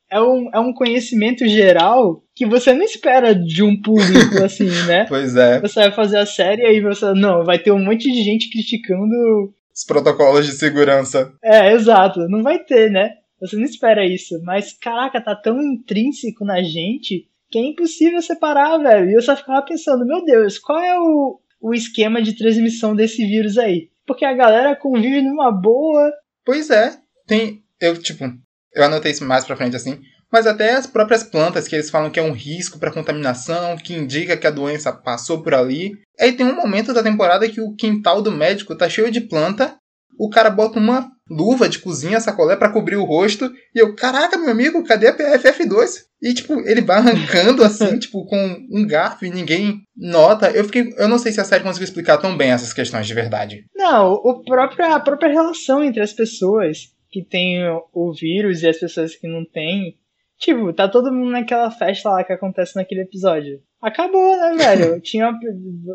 [0.10, 5.06] é um, é um conhecimento geral que você não espera de um público assim, né?
[5.08, 5.60] Pois é.
[5.60, 7.14] Você vai fazer a série e aí você.
[7.14, 9.54] Não, vai ter um monte de gente criticando.
[9.74, 11.34] Os protocolos de segurança.
[11.44, 12.22] É, exato.
[12.30, 13.12] Não vai ter, né?
[13.40, 18.78] Você não espera isso, mas caraca, tá tão intrínseco na gente que é impossível separar,
[18.78, 19.10] velho.
[19.10, 23.26] E eu só ficava pensando, meu Deus, qual é o, o esquema de transmissão desse
[23.26, 23.90] vírus aí?
[24.06, 26.12] Porque a galera convive numa boa.
[26.46, 27.64] Pois é, tem.
[27.80, 28.26] Eu, tipo,
[28.74, 30.00] eu anotei isso mais pra frente assim.
[30.32, 33.94] Mas até as próprias plantas que eles falam que é um risco para contaminação, que
[33.94, 35.94] indica que a doença passou por ali.
[36.20, 39.78] Aí tem um momento da temporada que o quintal do médico tá cheio de planta
[40.18, 44.38] o cara bota uma luva de cozinha, sacolé para cobrir o rosto, e eu, caraca,
[44.38, 46.06] meu amigo, cadê a PFF2?
[46.22, 50.50] E, tipo, ele vai arrancando assim, tipo, com um garfo e ninguém nota.
[50.52, 50.94] Eu fiquei.
[50.98, 53.66] Eu não sei se a série conseguiu explicar tão bem essas questões de verdade.
[53.76, 57.60] Não, o próprio, a própria relação entre as pessoas que tem
[57.94, 59.98] o vírus e as pessoas que não têm.
[60.38, 63.62] Tipo, tá todo mundo naquela festa lá que acontece naquele episódio.
[63.82, 65.00] Acabou, né, velho?
[65.06, 65.32] Tinha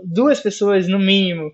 [0.04, 1.50] duas pessoas, no mínimo,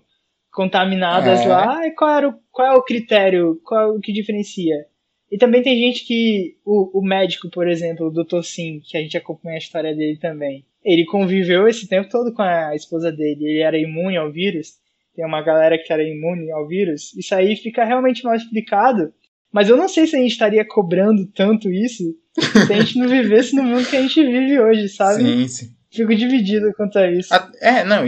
[0.57, 1.47] contaminadas é.
[1.47, 1.87] lá.
[1.87, 3.61] E qual, era o, qual é o critério?
[3.63, 4.87] Qual é o que diferencia?
[5.31, 6.57] E também tem gente que.
[6.65, 8.41] O, o médico, por exemplo, o Dr.
[8.41, 10.65] Sim, que a gente acompanha a história dele também.
[10.83, 13.45] Ele conviveu esse tempo todo com a esposa dele.
[13.45, 14.79] Ele era imune ao vírus.
[15.15, 17.13] Tem uma galera que era imune ao vírus.
[17.15, 19.13] Isso aí fica realmente mal explicado.
[19.51, 22.03] Mas eu não sei se a gente estaria cobrando tanto isso
[22.39, 25.23] se a gente não vivesse no mundo que a gente vive hoje, sabe?
[25.23, 25.76] Sim, sim.
[25.91, 27.29] Fico dividido quanto a isso.
[27.61, 28.03] É, não,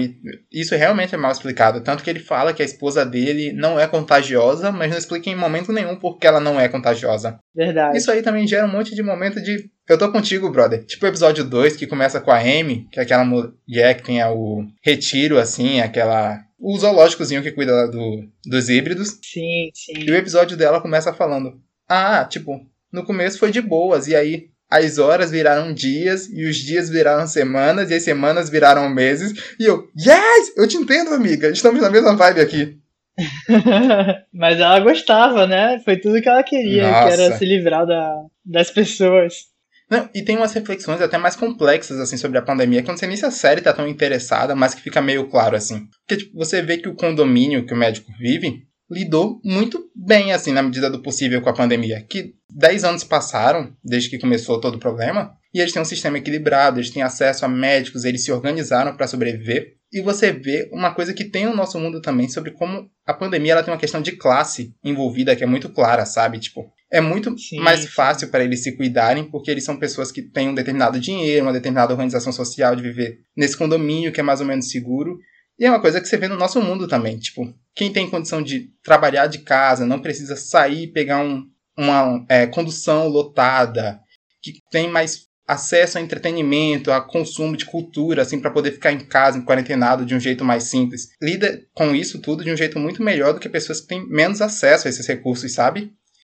[0.51, 1.81] isso realmente é mal explicado.
[1.81, 5.35] Tanto que ele fala que a esposa dele não é contagiosa, mas não explica em
[5.35, 7.39] momento nenhum porque ela não é contagiosa.
[7.55, 7.97] Verdade.
[7.97, 9.69] Isso aí também gera um monte de momento de.
[9.87, 10.85] Eu tô contigo, brother.
[10.85, 14.23] Tipo o episódio 2, que começa com a Amy, que é aquela mulher que tem
[14.23, 16.39] o retiro, assim, aquela.
[16.59, 19.17] O zoológicozinho que cuida do, dos híbridos.
[19.23, 19.93] Sim, sim.
[19.93, 22.59] E o episódio dela começa falando: Ah, tipo,
[22.91, 27.25] no começo foi de boas, e aí as horas viraram dias, e os dias viraram
[27.25, 29.33] semanas, e as semanas viraram meses.
[29.59, 30.53] E eu, yes!
[30.55, 31.49] Eu te entendo, amiga.
[31.49, 32.77] Estamos na mesma vibe aqui.
[34.31, 35.81] Mas ela gostava, né?
[35.83, 37.07] Foi tudo que ela queria, Nossa.
[37.07, 38.13] que era se livrar da,
[38.45, 39.49] das pessoas.
[39.89, 42.97] Não, e tem umas reflexões até mais complexas, assim, sobre a pandemia, que eu não
[42.97, 45.87] sei nem se a série tá tão interessada, mas que fica meio claro, assim.
[46.07, 50.51] Porque, tipo, você vê que o condomínio que o médico vive lidou muito bem, assim,
[50.51, 52.05] na medida do possível com a pandemia.
[52.09, 56.17] Que 10 anos passaram desde que começou todo o problema e eles têm um sistema
[56.17, 59.79] equilibrado, eles têm acesso a médicos, eles se organizaram para sobreviver.
[59.91, 63.53] E você vê uma coisa que tem no nosso mundo também sobre como a pandemia
[63.53, 66.37] ela tem uma questão de classe envolvida que é muito clara, sabe?
[66.37, 70.21] Tipo, é muito sim, mais fácil para eles se cuidarem porque eles são pessoas que
[70.21, 74.41] têm um determinado dinheiro, uma determinada organização social de viver nesse condomínio que é mais
[74.41, 75.17] ou menos seguro.
[75.59, 77.17] E é uma coisa que você vê no nosso mundo também.
[77.19, 81.45] Tipo, quem tem condição de trabalhar de casa, não precisa sair e pegar um,
[81.77, 83.99] uma é, condução lotada,
[84.41, 88.99] que tem mais acesso a entretenimento, a consumo de cultura, assim, para poder ficar em
[88.99, 91.09] casa, em quarentenado, de um jeito mais simples.
[91.21, 94.41] Lida com isso tudo de um jeito muito melhor do que pessoas que têm menos
[94.41, 95.91] acesso a esses recursos, sabe?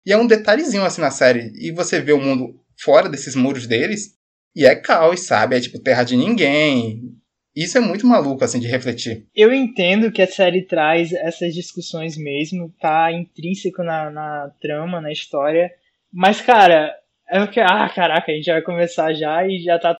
[0.06, 1.52] E é um detalhezinho assim na série.
[1.56, 4.14] E você vê o mundo fora desses muros deles,
[4.54, 5.56] e é caos, sabe?
[5.56, 7.19] É tipo terra de ninguém,
[7.64, 9.26] isso é muito maluco, assim, de refletir.
[9.34, 15.12] Eu entendo que a série traz essas discussões mesmo, tá intrínseco na, na trama, na
[15.12, 15.70] história.
[16.12, 16.94] Mas, cara,
[17.28, 19.96] é que, ah, caraca, a gente vai começar já e já tá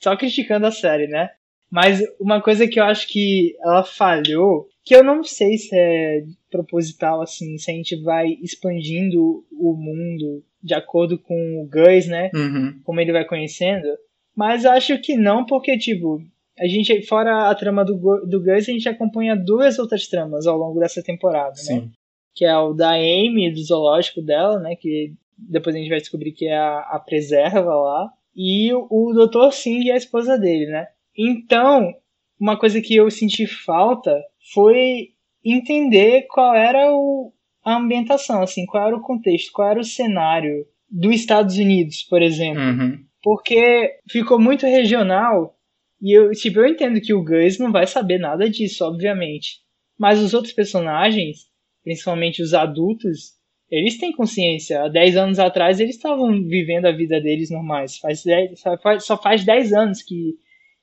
[0.00, 1.30] só criticando a série, né?
[1.70, 6.24] Mas uma coisa que eu acho que ela falhou, que eu não sei se é
[6.50, 12.30] proposital, assim, se a gente vai expandindo o mundo de acordo com o Gus, né?
[12.34, 12.80] Uhum.
[12.84, 13.86] Como ele vai conhecendo.
[14.34, 16.22] Mas acho que não, porque, tipo,
[16.60, 17.94] a gente, fora a trama do,
[18.26, 21.56] do Gus, a gente acompanha duas outras tramas ao longo dessa temporada, né?
[21.56, 21.80] Sim.
[21.80, 21.90] né?
[22.34, 24.76] Que é o da Amy, do zoológico dela, né?
[24.76, 28.12] Que depois a gente vai descobrir que é a, a preserva lá.
[28.36, 29.52] E o, o Dr.
[29.52, 30.86] Singh e a esposa dele, né?
[31.16, 31.94] Então,
[32.38, 35.08] uma coisa que eu senti falta foi
[35.42, 37.32] entender qual era o,
[37.64, 42.20] a ambientação, assim, qual era o contexto, qual era o cenário dos Estados Unidos, por
[42.20, 42.62] exemplo.
[42.62, 42.98] Uhum.
[43.22, 45.56] Porque ficou muito regional
[46.00, 49.58] e eu, tipo, eu entendo que o Gus não vai saber nada disso, obviamente.
[49.98, 51.46] Mas os outros personagens,
[51.84, 53.34] principalmente os adultos,
[53.70, 54.82] eles têm consciência.
[54.82, 57.98] Há 10 anos atrás eles estavam vivendo a vida deles normais.
[57.98, 58.62] Faz 10,
[59.00, 60.34] só faz 10 anos que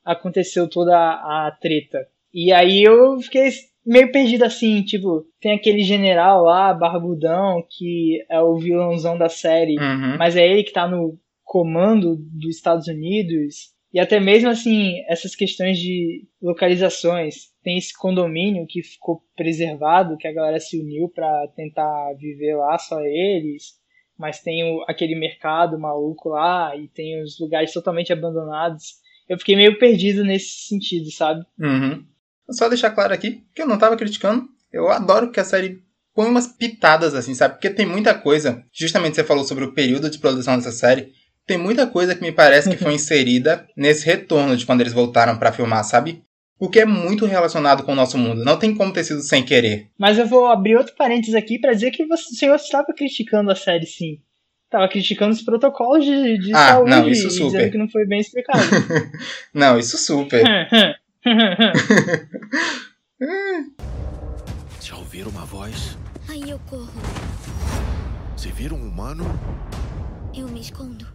[0.06, 2.08] aconteceu toda a, a treta.
[2.34, 3.50] E aí eu fiquei
[3.86, 9.80] meio perdido assim, tipo, tem aquele general lá, barbudão, que é o vilãozão da série,
[9.80, 10.18] uhum.
[10.18, 13.74] mas é ele que tá no comando dos Estados Unidos.
[13.94, 20.28] E até mesmo assim, essas questões de localizações, tem esse condomínio que ficou preservado, que
[20.28, 23.76] a galera se uniu para tentar viver lá só eles,
[24.18, 28.96] mas tem o, aquele mercado maluco lá e tem os lugares totalmente abandonados.
[29.30, 31.46] Eu fiquei meio perdido nesse sentido, sabe?
[31.60, 32.06] Uhum.
[32.52, 34.48] Só deixar claro aqui que eu não tava criticando.
[34.72, 35.82] Eu adoro que a série
[36.14, 37.56] põe umas pitadas assim, sabe?
[37.56, 38.64] Porque tem muita coisa.
[38.74, 41.14] Justamente você falou sobre o período de produção dessa série
[41.48, 45.38] tem muita coisa que me parece que foi inserida nesse retorno de quando eles voltaram
[45.38, 46.22] para filmar, sabe?
[46.60, 48.44] O que é muito relacionado com o nosso mundo.
[48.44, 49.90] Não tem como ter sido sem querer.
[49.98, 53.52] Mas eu vou abrir outro parênteses aqui para dizer que você, o senhor estava criticando
[53.52, 54.20] a série, sim.
[54.66, 57.46] Estava criticando os protocolos de, de ah, saúde não, isso super.
[57.46, 58.60] dizendo que não foi bem explicado.
[59.54, 60.44] não, isso super.
[65.18, 65.98] ouvir uma voz?
[66.30, 66.92] Aí eu corro.
[68.36, 69.26] Se vir um humano?
[70.36, 71.07] Eu me escondo.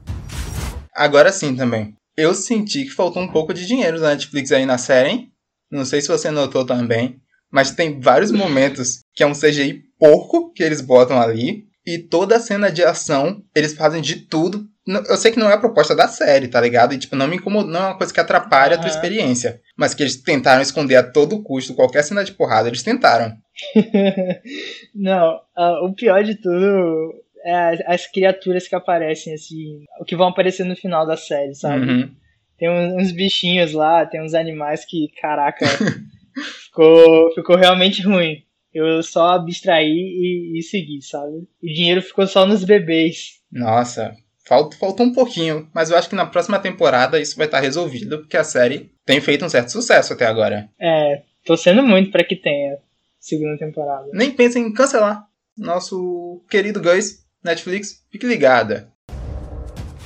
[0.94, 1.94] Agora sim também.
[2.16, 5.32] Eu senti que faltou um pouco de dinheiro da Netflix aí na série, hein?
[5.70, 7.16] Não sei se você notou também.
[7.50, 11.64] Mas tem vários momentos que é um CGI porco que eles botam ali.
[11.84, 14.68] E toda a cena de ação, eles fazem de tudo.
[14.86, 16.92] Eu sei que não é a proposta da série, tá ligado?
[16.92, 19.60] E, tipo, não me incomoda, não é uma coisa que atrapalha a tua experiência.
[19.76, 23.36] Mas que eles tentaram esconder a todo custo qualquer cena de porrada, eles tentaram.
[24.94, 30.28] Não, ah, o pior de tudo as, as criaturas que aparecem, assim, o que vão
[30.28, 31.86] aparecer no final da série, sabe?
[31.86, 32.14] Uhum.
[32.58, 35.66] Tem uns, bichinhos lá, tem uns animais que, caraca,
[36.64, 38.42] ficou, ficou realmente ruim.
[38.72, 41.46] Eu só abstraí e, e segui, sabe?
[41.62, 43.40] O dinheiro ficou só nos bebês.
[43.50, 44.14] Nossa,
[44.46, 45.68] falta, faltou um pouquinho.
[45.74, 49.20] Mas eu acho que na próxima temporada isso vai estar resolvido, porque a série tem
[49.20, 50.68] feito um certo sucesso até agora.
[50.80, 52.78] É, torcendo muito pra que tenha
[53.18, 54.08] segunda temporada.
[54.12, 55.26] Nem pensem em cancelar.
[55.56, 58.92] Nosso querido Gus, Netflix, fique ligada.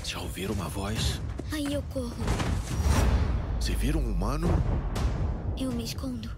[0.02, 1.20] Se ouvir uma voz?
[1.52, 2.16] Aí eu corro.
[3.60, 4.48] Se vir um humano?
[5.60, 6.30] Eu me escondo.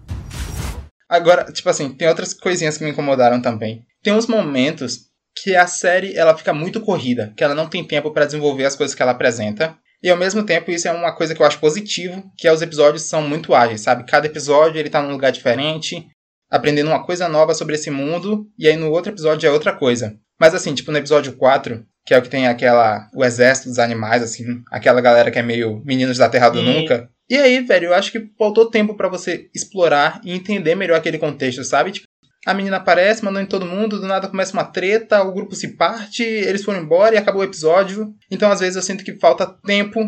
[1.07, 3.85] Agora, tipo assim, tem outras coisinhas que me incomodaram também.
[4.03, 5.09] Tem uns momentos
[5.41, 8.75] que a série ela fica muito corrida, que ela não tem tempo pra desenvolver as
[8.75, 9.77] coisas que ela apresenta.
[10.03, 12.61] E ao mesmo tempo isso é uma coisa que eu acho positivo, que é os
[12.61, 14.05] episódios são muito ágeis, sabe?
[14.05, 16.05] Cada episódio ele tá num lugar diferente,
[16.51, 20.19] aprendendo uma coisa nova sobre esse mundo, e aí no outro episódio é outra coisa.
[20.39, 23.79] Mas assim, tipo no episódio 4, que é o que tem aquela o exército dos
[23.79, 26.65] animais assim, aquela galera que é meio meninos da Terra do Sim.
[26.65, 27.09] Nunca.
[27.29, 31.19] E aí, velho, eu acho que faltou tempo pra você explorar e entender melhor aquele
[31.19, 31.91] contexto, sabe?
[31.91, 32.07] Tipo,
[32.45, 35.75] a menina aparece, mandando em todo mundo, do nada começa uma treta, o grupo se
[35.75, 38.15] parte, eles foram embora e acabou o episódio.
[38.31, 39.99] Então, às vezes, eu sinto que falta tempo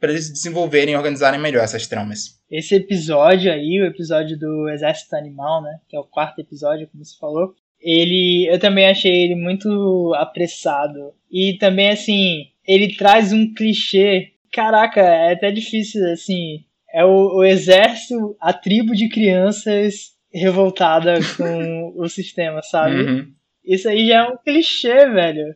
[0.00, 2.40] pra eles desenvolverem e organizarem melhor essas tramas.
[2.50, 5.78] Esse episódio aí, o episódio do Exército Animal, né?
[5.88, 7.54] Que é o quarto episódio, como você falou.
[7.84, 11.12] Ele, eu também achei ele muito apressado.
[11.30, 14.32] E também, assim, ele traz um clichê.
[14.50, 16.64] Caraca, é até difícil, assim.
[16.92, 22.96] É o, o exército, a tribo de crianças revoltada com o sistema, sabe?
[22.96, 23.32] Uhum.
[23.62, 25.54] Isso aí já é um clichê, velho.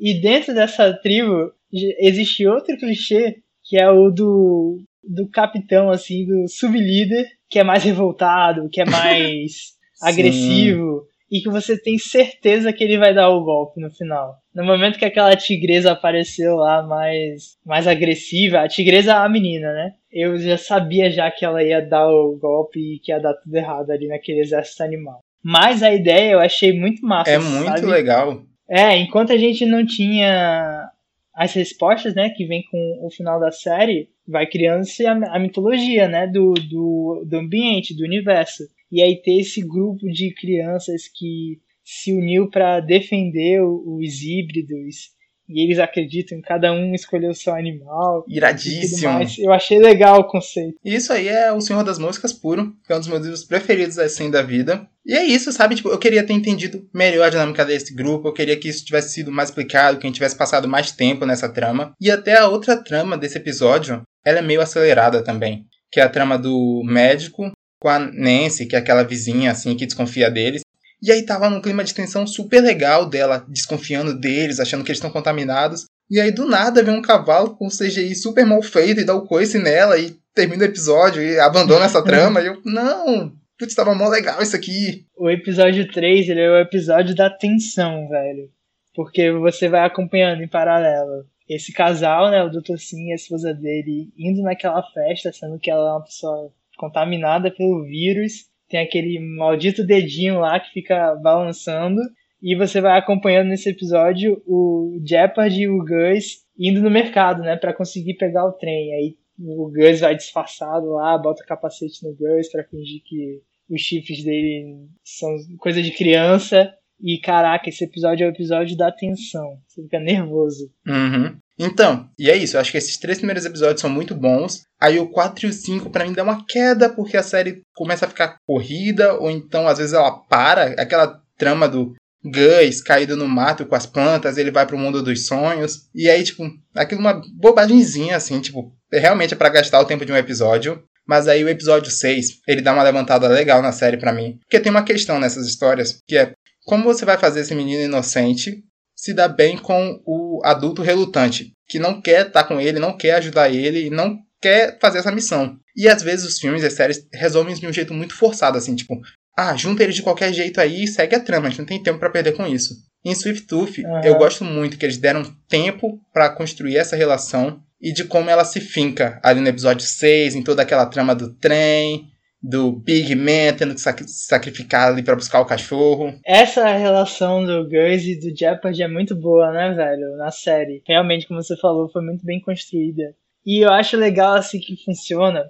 [0.00, 1.52] E dentro dessa tribo
[2.00, 3.36] existe outro clichê
[3.68, 8.84] que é o do, do capitão, assim, do sublíder, que é mais revoltado, que é
[8.88, 14.36] mais agressivo, e que você tem certeza que ele vai dar o golpe no final.
[14.54, 19.72] No momento que aquela tigresa apareceu lá mais, mais agressiva, a tigresa é a menina,
[19.72, 19.92] né?
[20.10, 23.54] Eu já sabia já que ela ia dar o golpe e que ia dar tudo
[23.54, 25.20] errado ali naquele exército animal.
[25.42, 27.30] Mas a ideia eu achei muito massa.
[27.30, 27.86] É muito sabe?
[27.86, 28.42] legal.
[28.68, 30.90] É, enquanto a gente não tinha
[31.34, 36.08] as respostas, né, que vem com o final da série, vai criando-se a, a mitologia,
[36.08, 38.64] né, do, do, do ambiente, do universo.
[38.90, 45.16] E aí ter esse grupo de crianças que se uniu para defender os híbridos
[45.48, 49.18] e eles acreditam em cada um escolher o seu animal Iradíssimo.
[49.38, 50.78] Eu achei legal o conceito.
[50.84, 53.44] E isso aí é o Senhor das Moscas puro, que é um dos meus livros
[53.44, 54.86] preferidos assim da vida.
[55.06, 55.74] E é isso, sabe?
[55.74, 59.14] Tipo, eu queria ter entendido melhor a dinâmica desse grupo, eu queria que isso tivesse
[59.14, 61.94] sido mais explicado, que a gente tivesse passado mais tempo nessa trama.
[61.98, 66.10] E até a outra trama desse episódio, ela é meio acelerada também, que é a
[66.10, 70.62] trama do médico com a Nancy, que é aquela vizinha assim que desconfia deles.
[71.00, 74.98] E aí tava num clima de tensão super legal dela, desconfiando deles, achando que eles
[74.98, 75.84] estão contaminados.
[76.10, 79.14] E aí do nada vem um cavalo com um CGI super mal feito e dá
[79.14, 82.40] o coice nela e termina o episódio e abandona essa trama.
[82.40, 85.06] e eu, não, putz, tava mó legal isso aqui.
[85.16, 88.50] O episódio 3, ele é o episódio da tensão, velho.
[88.94, 92.76] Porque você vai acompanhando em paralelo esse casal, né, o Dr.
[92.76, 97.50] Sim e a esposa dele, indo naquela festa, sendo que ela é uma pessoa contaminada
[97.50, 98.46] pelo vírus.
[98.68, 102.00] Tem aquele maldito dedinho lá que fica balançando.
[102.40, 107.56] E você vai acompanhando nesse episódio o Jeopardy e o Gus indo no mercado, né,
[107.56, 108.94] para conseguir pegar o trem.
[108.94, 113.80] Aí o Gus vai disfarçado lá, bota o capacete no Gus pra fingir que os
[113.80, 116.72] chifres dele são coisa de criança.
[117.00, 119.58] E caraca, esse episódio é o episódio da tensão.
[119.66, 120.70] Você fica nervoso.
[120.86, 121.36] Uhum.
[121.58, 122.56] Então, e é isso.
[122.56, 124.62] Eu acho que esses três primeiros episódios são muito bons.
[124.80, 128.06] Aí o 4 e o 5 pra mim dá uma queda, porque a série começa
[128.06, 130.74] a ficar corrida, ou então às vezes ela para.
[130.80, 135.26] Aquela trama do Gus caído no mato com as plantas, ele vai pro mundo dos
[135.26, 135.88] sonhos.
[135.94, 140.12] E aí, tipo, aquilo uma bobagemzinha, assim, tipo, realmente é pra gastar o tempo de
[140.12, 140.82] um episódio.
[141.08, 144.38] Mas aí o episódio 6, ele dá uma levantada legal na série pra mim.
[144.40, 146.32] Porque tem uma questão nessas histórias, que é
[146.68, 148.62] como você vai fazer esse menino inocente
[148.94, 153.14] se dar bem com o adulto relutante, que não quer estar com ele, não quer
[153.14, 155.56] ajudar ele e não quer fazer essa missão.
[155.74, 158.58] E às vezes os filmes e as séries resolvem isso de um jeito muito forçado,
[158.58, 159.00] assim, tipo,
[159.34, 161.82] ah, junta eles de qualquer jeito aí e segue a trama, a gente não tem
[161.82, 162.74] tempo pra perder com isso.
[163.02, 164.02] Em Swift Tooth, Aham.
[164.04, 168.44] eu gosto muito que eles deram tempo pra construir essa relação e de como ela
[168.44, 172.08] se finca ali no episódio 6, em toda aquela trama do trem,
[172.42, 176.14] do Big Man tendo que sac- sacrificar ali pra buscar o cachorro.
[176.24, 180.16] Essa relação do Gus e do Jeopardy é muito boa, né, velho?
[180.16, 180.82] Na série.
[180.86, 183.14] Realmente, como você falou, foi muito bem construída.
[183.44, 185.44] E eu acho legal assim que funciona,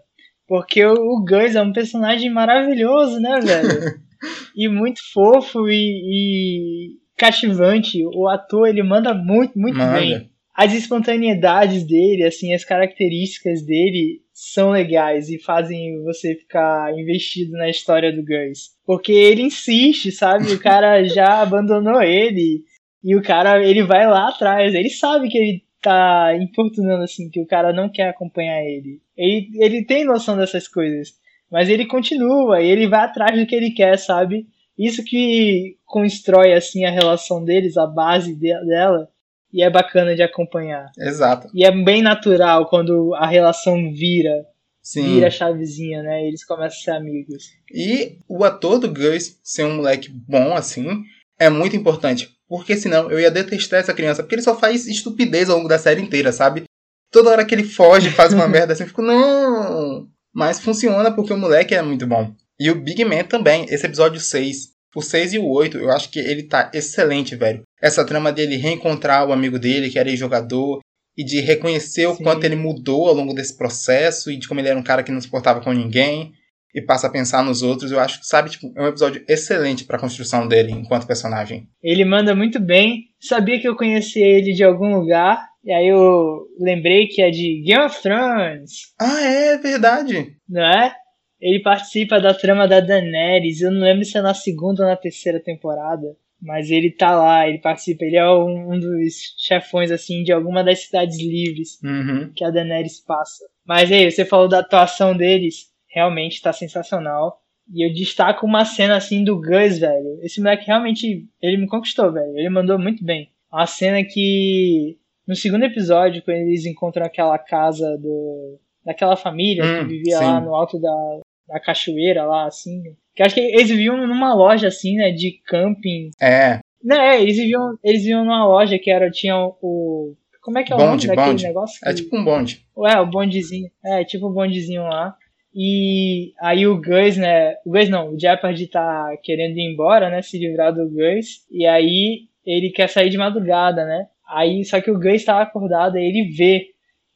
[0.46, 4.00] porque o, o Gus é um personagem maravilhoso, né, velho?
[4.56, 8.02] e muito fofo e, e cativante.
[8.14, 9.98] O ator, ele manda muito, muito Manda.
[9.98, 10.30] bem.
[10.54, 17.68] As espontaneidades dele, assim, as características dele são legais e fazem você ficar investido na
[17.68, 18.70] história do Gus.
[18.86, 20.52] Porque ele insiste, sabe?
[20.52, 22.62] O cara já abandonou ele
[23.02, 24.76] e o cara, ele vai lá atrás.
[24.76, 29.00] Ele sabe que ele tá importunando, assim, que o cara não quer acompanhar ele.
[29.16, 31.14] Ele, ele tem noção dessas coisas.
[31.50, 34.46] Mas ele continua e ele vai atrás do que ele quer, sabe?
[34.78, 39.08] Isso que constrói, assim, a relação deles, a base de- dela.
[39.52, 40.90] E é bacana de acompanhar.
[40.98, 41.48] Exato.
[41.54, 44.46] E é bem natural quando a relação vira,
[44.82, 45.14] Sim.
[45.14, 46.26] vira a chavezinha, né?
[46.26, 47.44] Eles começam a ser amigos.
[47.72, 51.02] E o ator do Gus ser um moleque bom assim
[51.38, 52.36] é muito importante.
[52.48, 54.22] Porque senão eu ia detestar essa criança.
[54.22, 56.64] Porque ele só faz estupidez ao longo da série inteira, sabe?
[57.10, 60.08] Toda hora que ele foge, faz uma merda assim, eu fico, não.
[60.34, 62.34] Mas funciona porque o moleque é muito bom.
[62.58, 64.77] E o Big Man também, esse episódio 6.
[64.96, 67.62] O 6 e o 8, eu acho que ele tá excelente, velho.
[67.80, 70.80] Essa trama dele reencontrar o amigo dele, que era ex-jogador,
[71.16, 72.22] e de reconhecer o Sim.
[72.24, 75.12] quanto ele mudou ao longo desse processo, e de como ele era um cara que
[75.12, 76.32] não se portava com ninguém,
[76.74, 77.90] e passa a pensar nos outros.
[77.90, 81.66] Eu acho que, sabe, tipo, é um episódio excelente pra construção dele enquanto personagem.
[81.82, 83.04] Ele manda muito bem.
[83.20, 85.48] Sabia que eu conhecia ele de algum lugar.
[85.64, 88.70] E aí eu lembrei que é de Game of Thrones,
[89.00, 90.36] Ah, é verdade.
[90.48, 90.94] não é?
[91.40, 93.60] Ele participa da trama da Daenerys.
[93.60, 96.16] Eu não lembro se é na segunda ou na terceira temporada.
[96.40, 98.04] Mas ele tá lá, ele participa.
[98.04, 101.80] Ele é um, um dos chefões, assim, de alguma das cidades livres.
[101.82, 102.30] Uhum.
[102.34, 103.44] que a Daenerys passa.
[103.66, 107.40] Mas aí, você falou da atuação deles, realmente tá sensacional.
[107.74, 110.18] E eu destaco uma cena assim do Gus, velho.
[110.22, 112.38] Esse moleque realmente, ele me conquistou, velho.
[112.38, 113.30] Ele mandou muito bem.
[113.52, 114.96] Uma cena que
[115.26, 120.24] no segundo episódio, quando eles encontram aquela casa do daquela família Hum, que vivia sim.
[120.24, 122.82] lá no alto da, da cachoeira lá assim,
[123.14, 126.10] que acho que eles viviam numa loja assim, né, de camping.
[126.20, 130.62] É, Não, é, eles viviam, eles viviam numa loja que era tinha o como é
[130.62, 131.44] que é o Bonde, nome daquele bonde.
[131.46, 131.78] negócio?
[131.84, 132.64] é que- tipo um bonde.
[132.76, 133.70] Ué, o bondezinho.
[133.84, 135.14] É, tipo o bondezinho lá.
[135.54, 137.54] E aí o Gus, né?
[137.66, 140.22] O Gus não, o Jeopardy tá querendo ir embora, né?
[140.22, 141.44] Se livrar do Gus.
[141.50, 144.06] E aí ele quer sair de madrugada, né?
[144.26, 146.66] Aí, só que o Gus tá acordado, aí ele vê.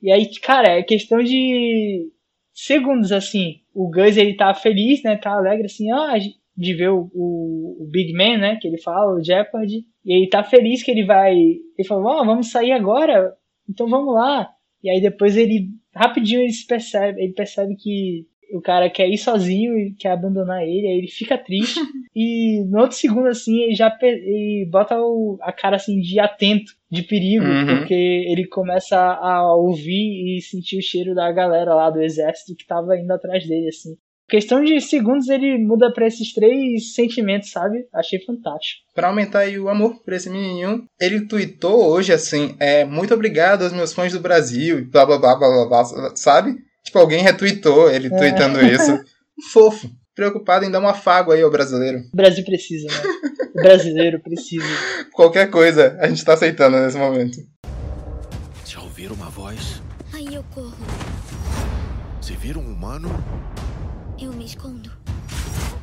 [0.03, 2.09] E aí, cara, é questão de
[2.53, 3.61] segundos, assim.
[3.75, 5.17] O Gus, ele tá feliz, né?
[5.17, 6.15] Tá alegre, assim, ah,
[6.57, 8.57] de ver o, o, o Big Man, né?
[8.61, 9.85] Que ele fala, o Jeopardy.
[10.05, 11.35] E ele tá feliz que ele vai.
[11.35, 13.35] Ele falou, ó, vamos sair agora?
[13.69, 14.49] Então vamos lá.
[14.83, 19.77] E aí depois ele, rapidinho ele percebe, ele percebe que o cara quer ir sozinho
[19.79, 21.81] e quer abandonar ele, aí ele fica triste.
[22.15, 26.73] e no outro segundo, assim, ele já ele bota o- a cara assim de atento,
[26.91, 27.79] de perigo, Uhum.
[27.79, 32.67] porque ele começa a ouvir e sentir o cheiro da galera lá do exército que
[32.67, 33.95] tava indo atrás dele, assim.
[34.29, 37.85] Questão de segundos ele muda pra esses três sentimentos, sabe?
[37.93, 38.81] Achei fantástico.
[38.95, 43.63] Pra aumentar aí o amor por esse menininho, ele tweetou hoje assim: é, muito obrigado
[43.63, 46.55] aos meus fãs do Brasil, e blá blá blá blá blá, blá sabe?
[46.85, 48.11] Tipo, alguém retweetou ele É.
[48.11, 48.99] tweetando isso.
[49.53, 49.91] Fofo.
[50.15, 52.01] Preocupado em dar um afago aí ao brasileiro.
[52.13, 53.03] O Brasil precisa, né?
[53.55, 54.65] O brasileiro precisa.
[55.15, 57.39] Qualquer coisa a gente tá aceitando nesse momento.
[58.65, 59.81] Se ouvir uma voz,
[60.13, 60.77] Aí eu corro.
[62.21, 63.09] se vir um humano,
[64.21, 64.91] Eu me escondo.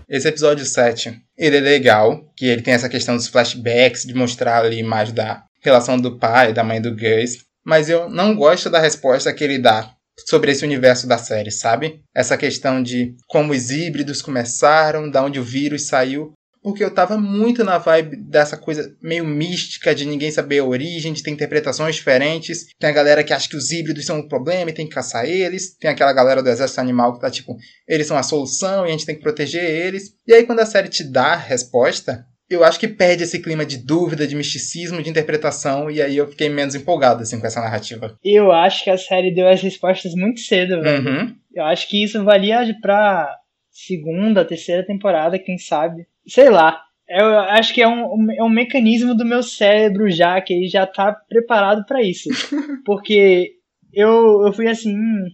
[0.08, 4.64] Esse episódio 7, ele é legal, que ele tem essa questão dos flashbacks, de mostrar
[4.64, 7.46] ali mais da relação do pai e da mãe do Gus.
[7.66, 9.92] Mas eu não gosto da resposta que ele dá
[10.26, 12.02] sobre esse universo da série, sabe?
[12.15, 16.34] Essa questão de como os híbridos começaram, da onde o vírus saiu.
[16.62, 21.13] Porque eu tava muito na vibe dessa coisa meio mística de ninguém saber a origem,
[21.13, 22.65] de ter interpretações diferentes.
[22.78, 25.26] Tem a galera que acha que os híbridos são o problema e tem que caçar
[25.26, 25.78] eles.
[25.78, 27.56] Tem aquela galera do exército animal que tá tipo,
[27.88, 30.13] eles são a solução e a gente tem que proteger eles.
[30.28, 33.65] E aí quando a série te dá a resposta, eu acho que perde esse clima
[33.65, 37.62] de dúvida, de misticismo, de interpretação, e aí eu fiquei menos empolgado assim com essa
[37.62, 38.17] narrativa.
[38.23, 41.08] Eu acho que a série deu as respostas muito cedo, velho.
[41.08, 41.35] Uhum.
[41.54, 43.29] Eu acho que isso valia pra
[43.71, 46.08] segunda, terceira temporada, quem sabe.
[46.27, 46.81] Sei lá.
[47.08, 50.85] Eu acho que é um, é um mecanismo do meu cérebro já, que ele já
[50.85, 52.29] tá preparado pra isso.
[52.85, 53.54] Porque
[53.91, 55.25] eu, eu fui assim, hum,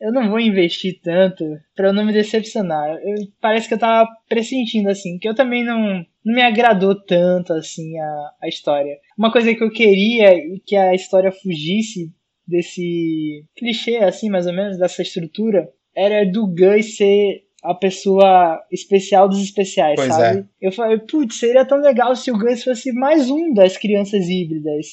[0.00, 1.44] eu não vou investir tanto
[1.74, 2.90] pra eu não me decepcionar.
[3.02, 7.52] Eu, parece que eu tava pressentindo, assim, que eu também não, não me agradou tanto,
[7.52, 8.96] assim, a, a história.
[9.16, 12.12] Uma coisa que eu queria e que a história fugisse
[12.46, 19.28] desse clichê, assim, mais ou menos, dessa estrutura, era do Gus ser a pessoa especial
[19.28, 20.40] dos especiais, Pois sabe?
[20.40, 20.44] é.
[20.68, 24.86] Eu falei, putz, seria tão legal se o Gus fosse mais um das crianças híbridas.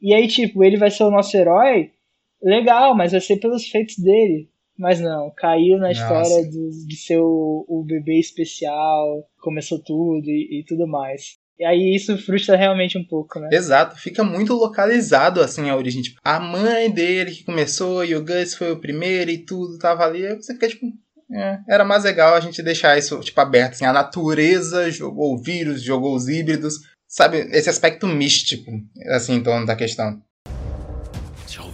[0.00, 1.90] E aí, tipo, ele vai ser o nosso herói,
[2.42, 4.48] legal, mas vai ser pelos feitos dele.
[4.78, 6.00] Mas não, caiu na Nossa.
[6.00, 11.36] história do- de ser o, o bebê especial, começou tudo e, e tudo mais.
[11.58, 13.48] E aí isso frustra realmente um pouco, né?
[13.52, 16.02] Exato, fica muito localizado assim a origem.
[16.02, 20.04] Tipo, a mãe dele que começou e o Gus foi o primeiro e tudo tava
[20.04, 20.24] ali.
[20.24, 20.86] Aí você fica tipo.
[21.32, 23.72] é, era mais legal a gente deixar isso tipo, aberto.
[23.72, 26.74] Assim, a natureza jogou o vírus, jogou os híbridos.
[27.08, 28.70] Sabe, esse aspecto místico,
[29.08, 30.22] assim, em torno da questão.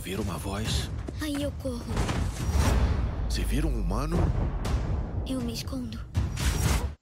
[0.04, 0.90] Se ouvir uma voz,
[1.22, 1.80] Aí eu corro.
[3.30, 4.18] se vir um humano,
[5.26, 5.98] Eu me escondo.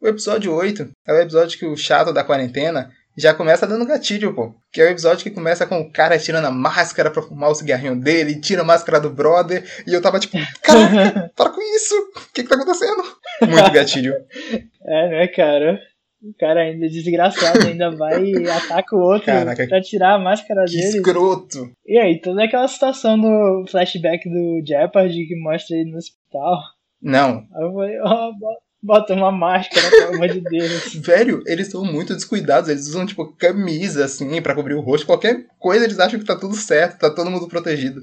[0.01, 4.33] O episódio 8 é o episódio que o chato da quarentena já começa dando gatilho,
[4.33, 4.55] pô.
[4.73, 7.55] Que é o episódio que começa com o cara tirando a máscara pra fumar o
[7.57, 11.97] cigarrinho dele, tira a máscara do brother, e eu tava tipo, caraca, para com isso!
[11.97, 13.03] O que que tá acontecendo?
[13.49, 14.15] Muito gatilho.
[14.85, 15.81] É, né, cara?
[16.23, 19.67] O cara ainda é desgraçado, ainda vai e ataca o outro Caraca.
[19.67, 20.99] pra tirar a máscara Que dele.
[20.99, 21.73] escroto.
[21.87, 26.59] E aí, toda aquela situação do flashback do Jeopardy que mostra ele no hospital.
[27.03, 30.95] Não, Aí eu falei, ó, bo- bota uma máscara, pelo amor de Deus.
[31.05, 32.69] velho, eles são muito descuidados.
[32.71, 35.07] Eles usam, tipo, camisa, assim, pra cobrir o rosto.
[35.07, 38.01] Qualquer coisa eles acham que tá tudo certo, tá todo mundo protegido.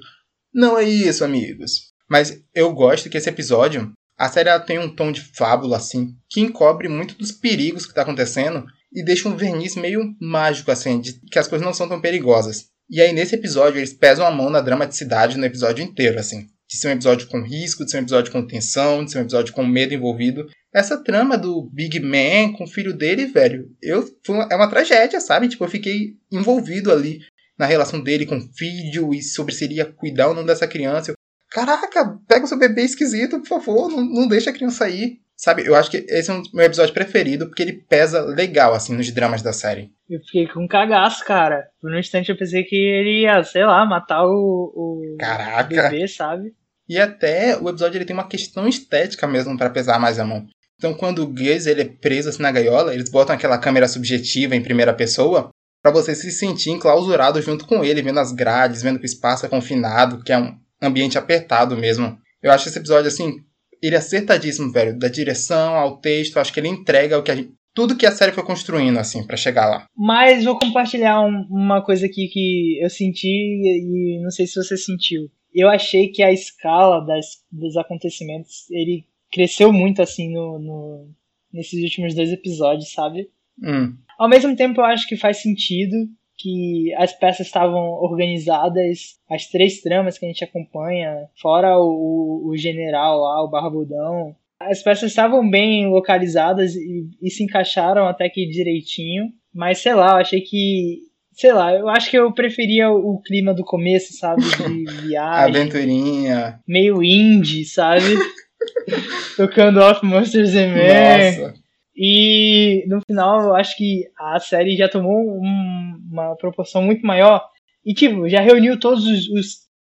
[0.54, 1.94] Não é isso, amigos.
[2.10, 6.14] Mas eu gosto que esse episódio, a série ela tem um tom de fábula, assim,
[6.30, 11.00] que encobre muito dos perigos que tá acontecendo e deixa um verniz meio mágico, assim,
[11.00, 12.66] de que as coisas não são tão perigosas.
[12.90, 16.48] E aí, nesse episódio, eles pesam a mão na dramaticidade no episódio inteiro, assim.
[16.70, 19.22] De ser um episódio com risco, de ser um episódio com tensão, de ser um
[19.22, 20.48] episódio com medo envolvido.
[20.74, 24.06] Essa trama do Big Man com o filho dele, velho, eu
[24.52, 25.48] é uma tragédia, sabe?
[25.48, 27.22] Tipo, eu fiquei envolvido ali
[27.58, 30.68] na relação dele com o filho e sobre se ele ia cuidar ou não dessa
[30.68, 31.14] criança.
[31.50, 35.20] Caraca, pega o seu bebê esquisito, por favor, não, não deixa a criança aí.
[35.36, 38.94] Sabe, eu acho que esse é um meu episódio preferido porque ele pesa legal, assim,
[38.94, 39.90] nos dramas da série.
[40.10, 41.66] Eu fiquei com um cagaço, cara.
[41.82, 44.34] Por um instante eu pensei que ele ia, sei lá, matar o,
[44.76, 45.64] o Caraca.
[45.64, 46.54] bebê, sabe?
[46.90, 50.46] E até o episódio ele tem uma questão estética mesmo pra pesar mais a mão.
[50.76, 54.58] Então quando o Gus ele é preso assim na gaiola, eles botam aquela câmera subjetiva
[54.58, 59.00] em primeira pessoa pra você se sentir enclausurado junto com ele, vendo as grades, vendo
[59.00, 62.18] que o espaço é confinado, que é um ambiente apertado mesmo.
[62.42, 63.34] Eu acho esse episódio assim,
[63.82, 67.36] ele é acertadíssimo, velho, da direção ao texto, acho que ele entrega o que a
[67.36, 69.86] gente, tudo que a série foi construindo assim pra chegar lá.
[69.96, 74.56] Mas vou compartilhar um- uma coisa aqui que eu senti e e não sei se
[74.56, 75.30] você sentiu.
[75.54, 81.10] Eu achei que a escala das, dos acontecimentos, ele cresceu muito assim no, no-
[81.54, 83.30] nesses últimos dois episódios, sabe?
[83.62, 85.96] Hum, Ao mesmo tempo, eu acho que faz sentido
[86.40, 92.58] que as peças estavam organizadas, as três tramas que a gente acompanha, fora o, o
[92.58, 94.34] general lá, o Barbudão.
[94.60, 100.12] As peças estavam bem localizadas e, e se encaixaram até que direitinho, mas sei lá,
[100.12, 101.00] eu achei que.
[101.34, 104.42] Sei lá, eu acho que eu preferia o, o clima do começo, sabe?
[104.42, 106.60] De viagem, aventurinha.
[106.68, 108.04] meio indie, sabe?
[109.38, 111.40] Tocando Off Monsters and Men.
[111.40, 111.59] Nossa.
[112.02, 117.46] E no final eu acho que a série já tomou um- uma proporção muito maior.
[117.86, 119.48] E tipo, já reuniu todos os, os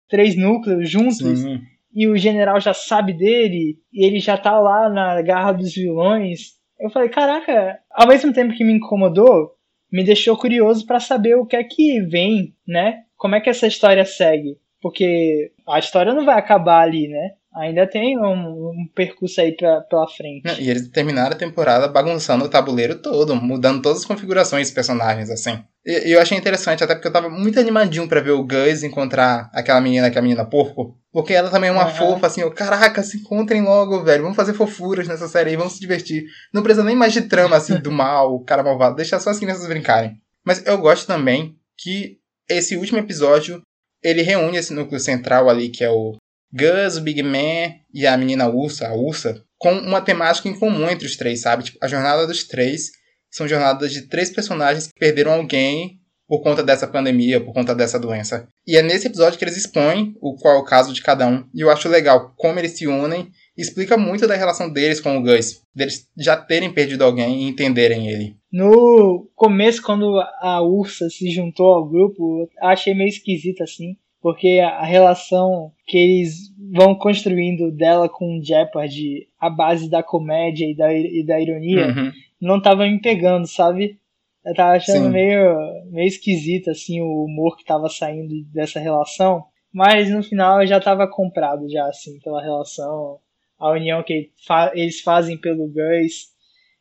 [0.09, 1.19] três núcleos juntos.
[1.19, 1.61] Sim.
[1.95, 3.77] E o general já sabe dele.
[3.93, 6.53] E ele já tá lá na garra dos vilões.
[6.81, 9.51] Eu falei, caraca, ao mesmo tempo que me incomodou,
[9.93, 13.01] me deixou curioso pra saber o que é que vem, né?
[13.17, 14.57] Como é que essa história segue.
[14.81, 17.33] Porque a história não vai acabar ali, né?
[17.55, 20.61] Ainda tem um, um percurso aí pra, pela frente.
[20.61, 25.31] E eles terminaram a temporada bagunçando o tabuleiro todo, mudando todas as configurações dos personagens,
[25.31, 25.59] assim.
[25.85, 28.83] E, e eu achei interessante, até porque eu tava muito animadinho pra ver o Gus
[28.83, 30.99] encontrar aquela menina, que é a menina porco.
[31.11, 31.95] Porque ela também é uma Aham.
[31.95, 34.23] fofa, assim, eu, caraca, se encontrem logo, velho.
[34.23, 36.25] Vamos fazer fofuras nessa série aí, vamos se divertir.
[36.53, 38.97] Não precisa nem mais de trama, assim, do mal, o cara malvado.
[38.97, 40.21] Deixa só as crianças brincarem.
[40.45, 42.19] Mas eu gosto também que
[42.49, 43.63] esse último episódio,
[44.03, 46.17] ele reúne esse núcleo central ali, que é o
[46.53, 50.89] Gus, o Big Man e a menina Ursa, a Ursa, com uma temática em comum
[50.89, 51.65] entre os três, sabe?
[51.65, 52.91] Tipo, a jornada dos três
[53.31, 57.99] são jornadas de três personagens que perderam alguém por conta dessa pandemia, por conta dessa
[57.99, 58.47] doença.
[58.67, 61.45] E é nesse episódio que eles expõem o qual é o caso de cada um.
[61.55, 65.17] E eu acho legal como eles se unem e explica muito da relação deles com
[65.17, 65.63] o Gus.
[65.75, 68.37] Deles já terem perdido alguém e entenderem ele.
[68.53, 73.97] No começo, quando a Ursa se juntou ao grupo, achei meio esquisito assim.
[74.29, 80.66] Porque a relação que eles vão construindo dela com o Jeopardy, a base da comédia
[80.70, 82.12] e da, e da ironia, Uhum.
[82.39, 83.99] não tava me pegando, sabe?
[84.45, 85.11] Eu tava achando Sim.
[85.12, 85.57] meio,
[85.91, 89.45] meio esquisito, assim, o humor que tava saindo dessa relação.
[89.72, 93.16] Mas no final eu já tava comprado, já, assim, pela relação,
[93.59, 94.29] a união que
[94.74, 96.26] eles fazem pelo Gus.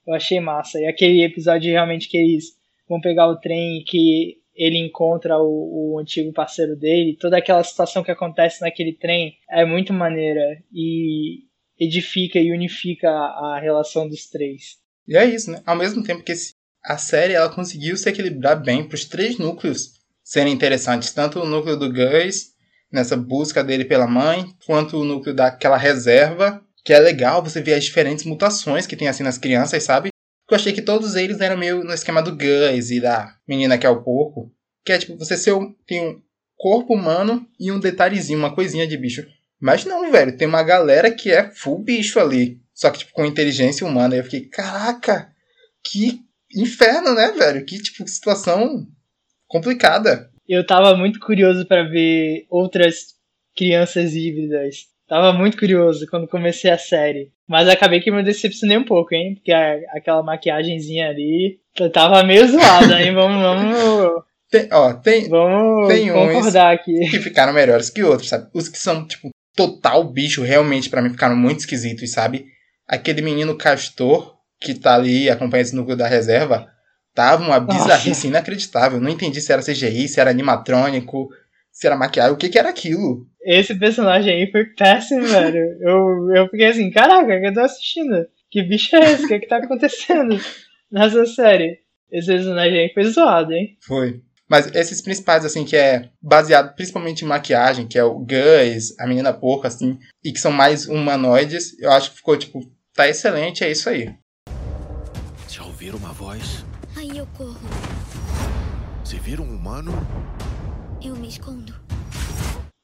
[0.05, 0.81] Eu achei massa.
[0.81, 2.47] E aquele episódio realmente que eles
[2.89, 7.63] vão pegar o trem e que ele encontra o, o antigo parceiro dele, toda aquela
[7.63, 11.43] situação que acontece naquele trem é muito maneira e
[11.79, 14.77] edifica e unifica a, a relação dos três.
[15.07, 15.61] E é isso, né?
[15.65, 16.33] Ao mesmo tempo que
[16.83, 19.91] a série ela conseguiu se equilibrar bem para os três núcleos
[20.23, 22.55] serem interessantes, tanto o núcleo do Gus
[22.91, 27.73] nessa busca dele pela mãe, quanto o núcleo daquela reserva, que é legal você ver
[27.73, 30.09] as diferentes mutações que tem assim nas crianças, sabe?
[30.47, 33.77] Porque eu achei que todos eles eram meio no esquema do Gus e da menina
[33.77, 34.49] que é o porco,
[34.85, 36.21] que é tipo você ser um, tem um
[36.55, 39.27] corpo humano e um detalhezinho, uma coisinha de bicho.
[39.59, 42.61] Mas não, velho, tem uma galera que é full bicho ali.
[42.73, 44.15] Só que, tipo, com inteligência humana.
[44.15, 45.33] E eu fiquei, caraca,
[45.83, 46.21] que
[46.55, 47.65] inferno, né, velho?
[47.65, 48.87] Que, tipo, situação
[49.47, 50.31] complicada.
[50.47, 53.15] Eu tava muito curioso pra ver outras
[53.55, 54.85] crianças híbridas.
[55.07, 57.31] Tava muito curioso quando comecei a série.
[57.47, 59.35] Mas acabei que me decepcionei um pouco, hein?
[59.35, 61.59] Porque a- aquela maquiagenzinha ali
[61.93, 63.13] tava meio zoada, hein?
[63.13, 66.93] Vamos, vamos, Tem, ó, tem vamos Tem uns- aqui.
[67.09, 68.47] que ficaram melhores que outros, sabe?
[68.53, 72.45] Os que são, tipo, total bicho, realmente, pra mim, ficaram muito esquisitos, sabe?
[72.87, 76.65] Aquele menino castor que tá ali acompanha esse núcleo da reserva,
[77.13, 79.01] tava uma bizarrice inacreditável.
[79.01, 81.27] Não entendi se era CGI, se era animatrônico,
[81.71, 83.27] se era maquiagem, o que que era aquilo?
[83.47, 85.77] Esse personagem aí foi péssimo, velho.
[85.79, 88.27] Eu, eu fiquei assim, caraca, o que eu tô assistindo?
[88.51, 89.23] Que bicho é esse?
[89.23, 90.37] O que é que tá acontecendo
[90.91, 91.79] nessa série?
[92.11, 93.77] Esse personagem aí foi zoado, hein?
[93.81, 94.21] Foi.
[94.49, 99.07] Mas esses principais, assim, que é baseado principalmente em maquiagem, que é o Gus, a
[99.07, 102.59] menina porca, assim, e que são mais humanoides, eu acho que ficou, tipo,
[102.93, 104.13] tá excelente, é isso aí.
[105.47, 106.65] Já ouviram uma voz?
[106.97, 107.55] Aí eu corro.
[109.05, 109.93] Se vir um humano,
[111.01, 111.73] Eu me escondo.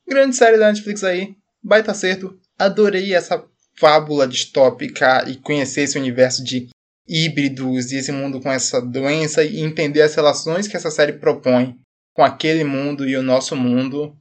[0.08, 2.39] Grande série da Netflix aí, baita acerto.
[2.58, 3.43] Adorei essa
[3.76, 6.70] fábula distópica e conhecer esse universo de
[7.08, 11.78] híbridos e esse mundo com essa doença e entender as relações que essa série propõe
[12.14, 14.16] com aquele mundo e o nosso mundo.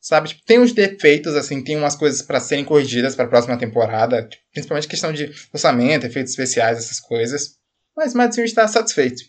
[0.00, 4.22] Sabe, tipo, tem uns defeitos, assim, tem umas coisas pra serem corrigidas pra próxima temporada,
[4.22, 7.56] tipo, principalmente questão de orçamento, efeitos especiais, essas coisas.
[7.96, 9.24] Mas Madison está satisfeito.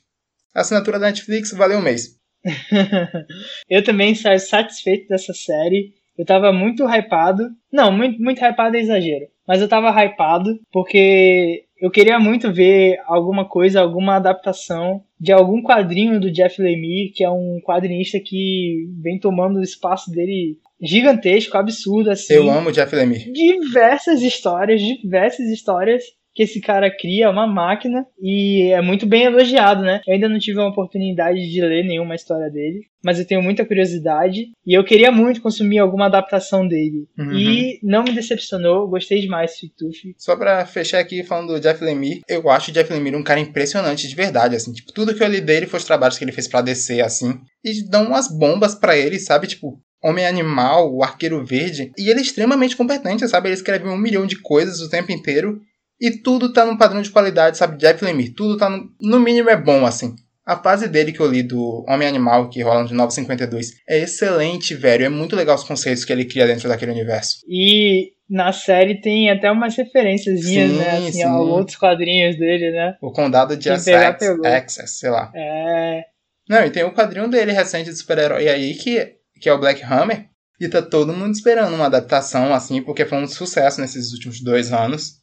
[0.53, 2.19] A assinatura da Netflix valeu um mês.
[3.67, 5.95] eu também saio satisfeito dessa série.
[6.19, 7.49] Eu tava muito hypado.
[7.71, 9.27] Não, muito, muito hypado é exagero.
[9.47, 15.63] Mas eu tava hypado porque eu queria muito ver alguma coisa, alguma adaptação de algum
[15.63, 21.57] quadrinho do Jeff Lemire, que é um quadrinista que vem tomando o espaço dele gigantesco,
[21.57, 22.33] absurdo, assim.
[22.33, 23.31] Eu amo o Jeff Lemire.
[23.31, 26.03] diversas histórias, diversas histórias
[26.33, 30.01] que esse cara cria, é uma máquina, e é muito bem elogiado, né?
[30.07, 33.65] Eu ainda não tive a oportunidade de ler nenhuma história dele, mas eu tenho muita
[33.65, 37.07] curiosidade, e eu queria muito consumir alguma adaptação dele.
[37.17, 37.33] Uhum.
[37.33, 40.13] E não me decepcionou, gostei demais de Fituf.
[40.17, 43.39] Só pra fechar aqui falando do Jeff Lemire, eu acho o Jeff Lemire um cara
[43.39, 46.31] impressionante de verdade, assim, tipo, tudo que eu li dele foi os trabalhos que ele
[46.31, 51.03] fez pra DC, assim, e dão umas bombas pra ele, sabe, tipo, Homem Animal, o
[51.03, 54.89] Arqueiro Verde, e ele é extremamente competente, sabe, ele escreve um milhão de coisas o
[54.89, 55.59] tempo inteiro,
[55.99, 59.49] e tudo tá num padrão de qualidade, sabe, Jeff Lemire, tudo tá, no, no mínimo
[59.49, 60.15] é bom, assim.
[60.45, 64.73] A fase dele que eu li do Homem Animal, que rola no 952, é excelente,
[64.73, 67.37] velho, é muito legal os conceitos que ele cria dentro daquele universo.
[67.47, 70.97] E na série tem até umas referências, Sim, né?
[70.97, 71.23] Assim, sim.
[71.23, 72.95] a outros quadrinhos dele, né?
[73.01, 73.69] O Condado de
[74.17, 74.45] pegou.
[74.45, 75.31] Access, sei lá.
[75.35, 76.03] É.
[76.49, 79.83] Não, e tem o quadrinho dele recente de super-herói aí, que, que é o Black
[79.83, 80.29] Hammer.
[80.59, 84.73] E tá todo mundo esperando uma adaptação, assim, porque foi um sucesso nesses últimos dois
[84.73, 85.19] anos.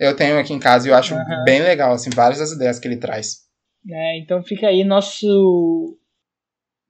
[0.00, 1.44] Eu tenho aqui em casa e eu acho Aham.
[1.44, 3.40] bem legal, assim, várias das ideias que ele traz.
[3.84, 4.18] né?
[4.18, 5.96] Então fica aí nosso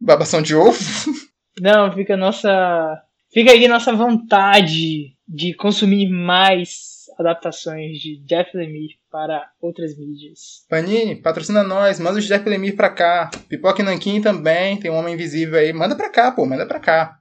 [0.00, 0.78] Babação de ovo?
[1.60, 3.02] Não, fica a nossa.
[3.32, 10.64] Fica aí nossa vontade de consumir mais adaptações de Jeff Lemire para outras mídias.
[10.68, 13.30] Panini, patrocina nós, manda os Jeff Lemire pra cá.
[13.48, 15.72] Pipoca e Nanquim também, tem um Homem Invisível aí.
[15.72, 17.18] Manda pra cá, pô, manda pra cá.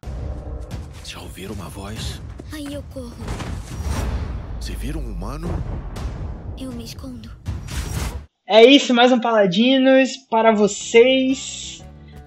[1.05, 2.21] já ouviram uma voz?
[2.53, 3.13] Aí eu corro.
[4.70, 5.49] Se vir um humano,
[6.55, 7.28] Eu me escondo.
[8.47, 11.84] É isso, mais um Paladinos para vocês.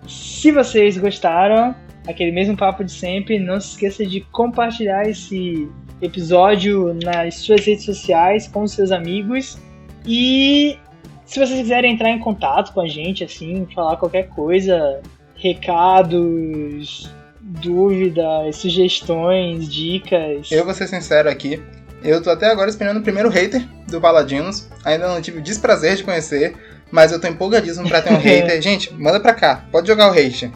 [0.09, 1.73] Se vocês gostaram,
[2.05, 5.71] aquele mesmo papo de sempre, não se esqueça de compartilhar esse
[6.01, 9.57] episódio nas suas redes sociais com os seus amigos.
[10.05, 10.77] E
[11.25, 15.01] se vocês quiserem entrar em contato com a gente, assim, falar qualquer coisa,
[15.37, 17.09] recados,
[17.41, 20.51] dúvidas, sugestões, dicas.
[20.51, 21.63] Eu vou ser sincero aqui.
[22.05, 24.69] Eu tô até agora esperando o primeiro hater do Paladinos.
[24.85, 26.55] Ainda não tive o desprazer de conhecer,
[26.91, 28.61] mas eu tô empolgadíssimo pra ter um hater.
[28.61, 30.51] Gente, manda pra cá, pode jogar o hate.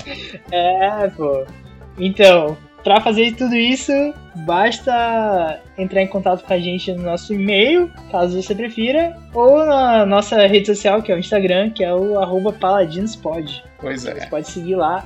[0.50, 1.44] É, pô.
[1.98, 3.92] Então, para fazer tudo isso,
[4.46, 10.06] basta entrar em contato com a gente no nosso e-mail, caso você prefira, ou na
[10.06, 13.64] nossa rede social, que é o Instagram, que é o arroba paladinospod.
[13.80, 14.14] Pois é.
[14.14, 15.04] Você pode seguir lá.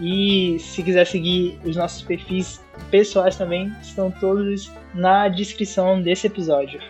[0.00, 2.60] E se quiser seguir os nossos perfis
[2.90, 6.80] pessoais também, estão todos na descrição desse episódio.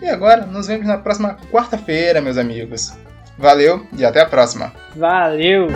[0.00, 2.92] E agora, nos vemos na próxima quarta-feira, meus amigos.
[3.36, 4.72] Valeu e até a próxima.
[4.96, 5.68] Valeu!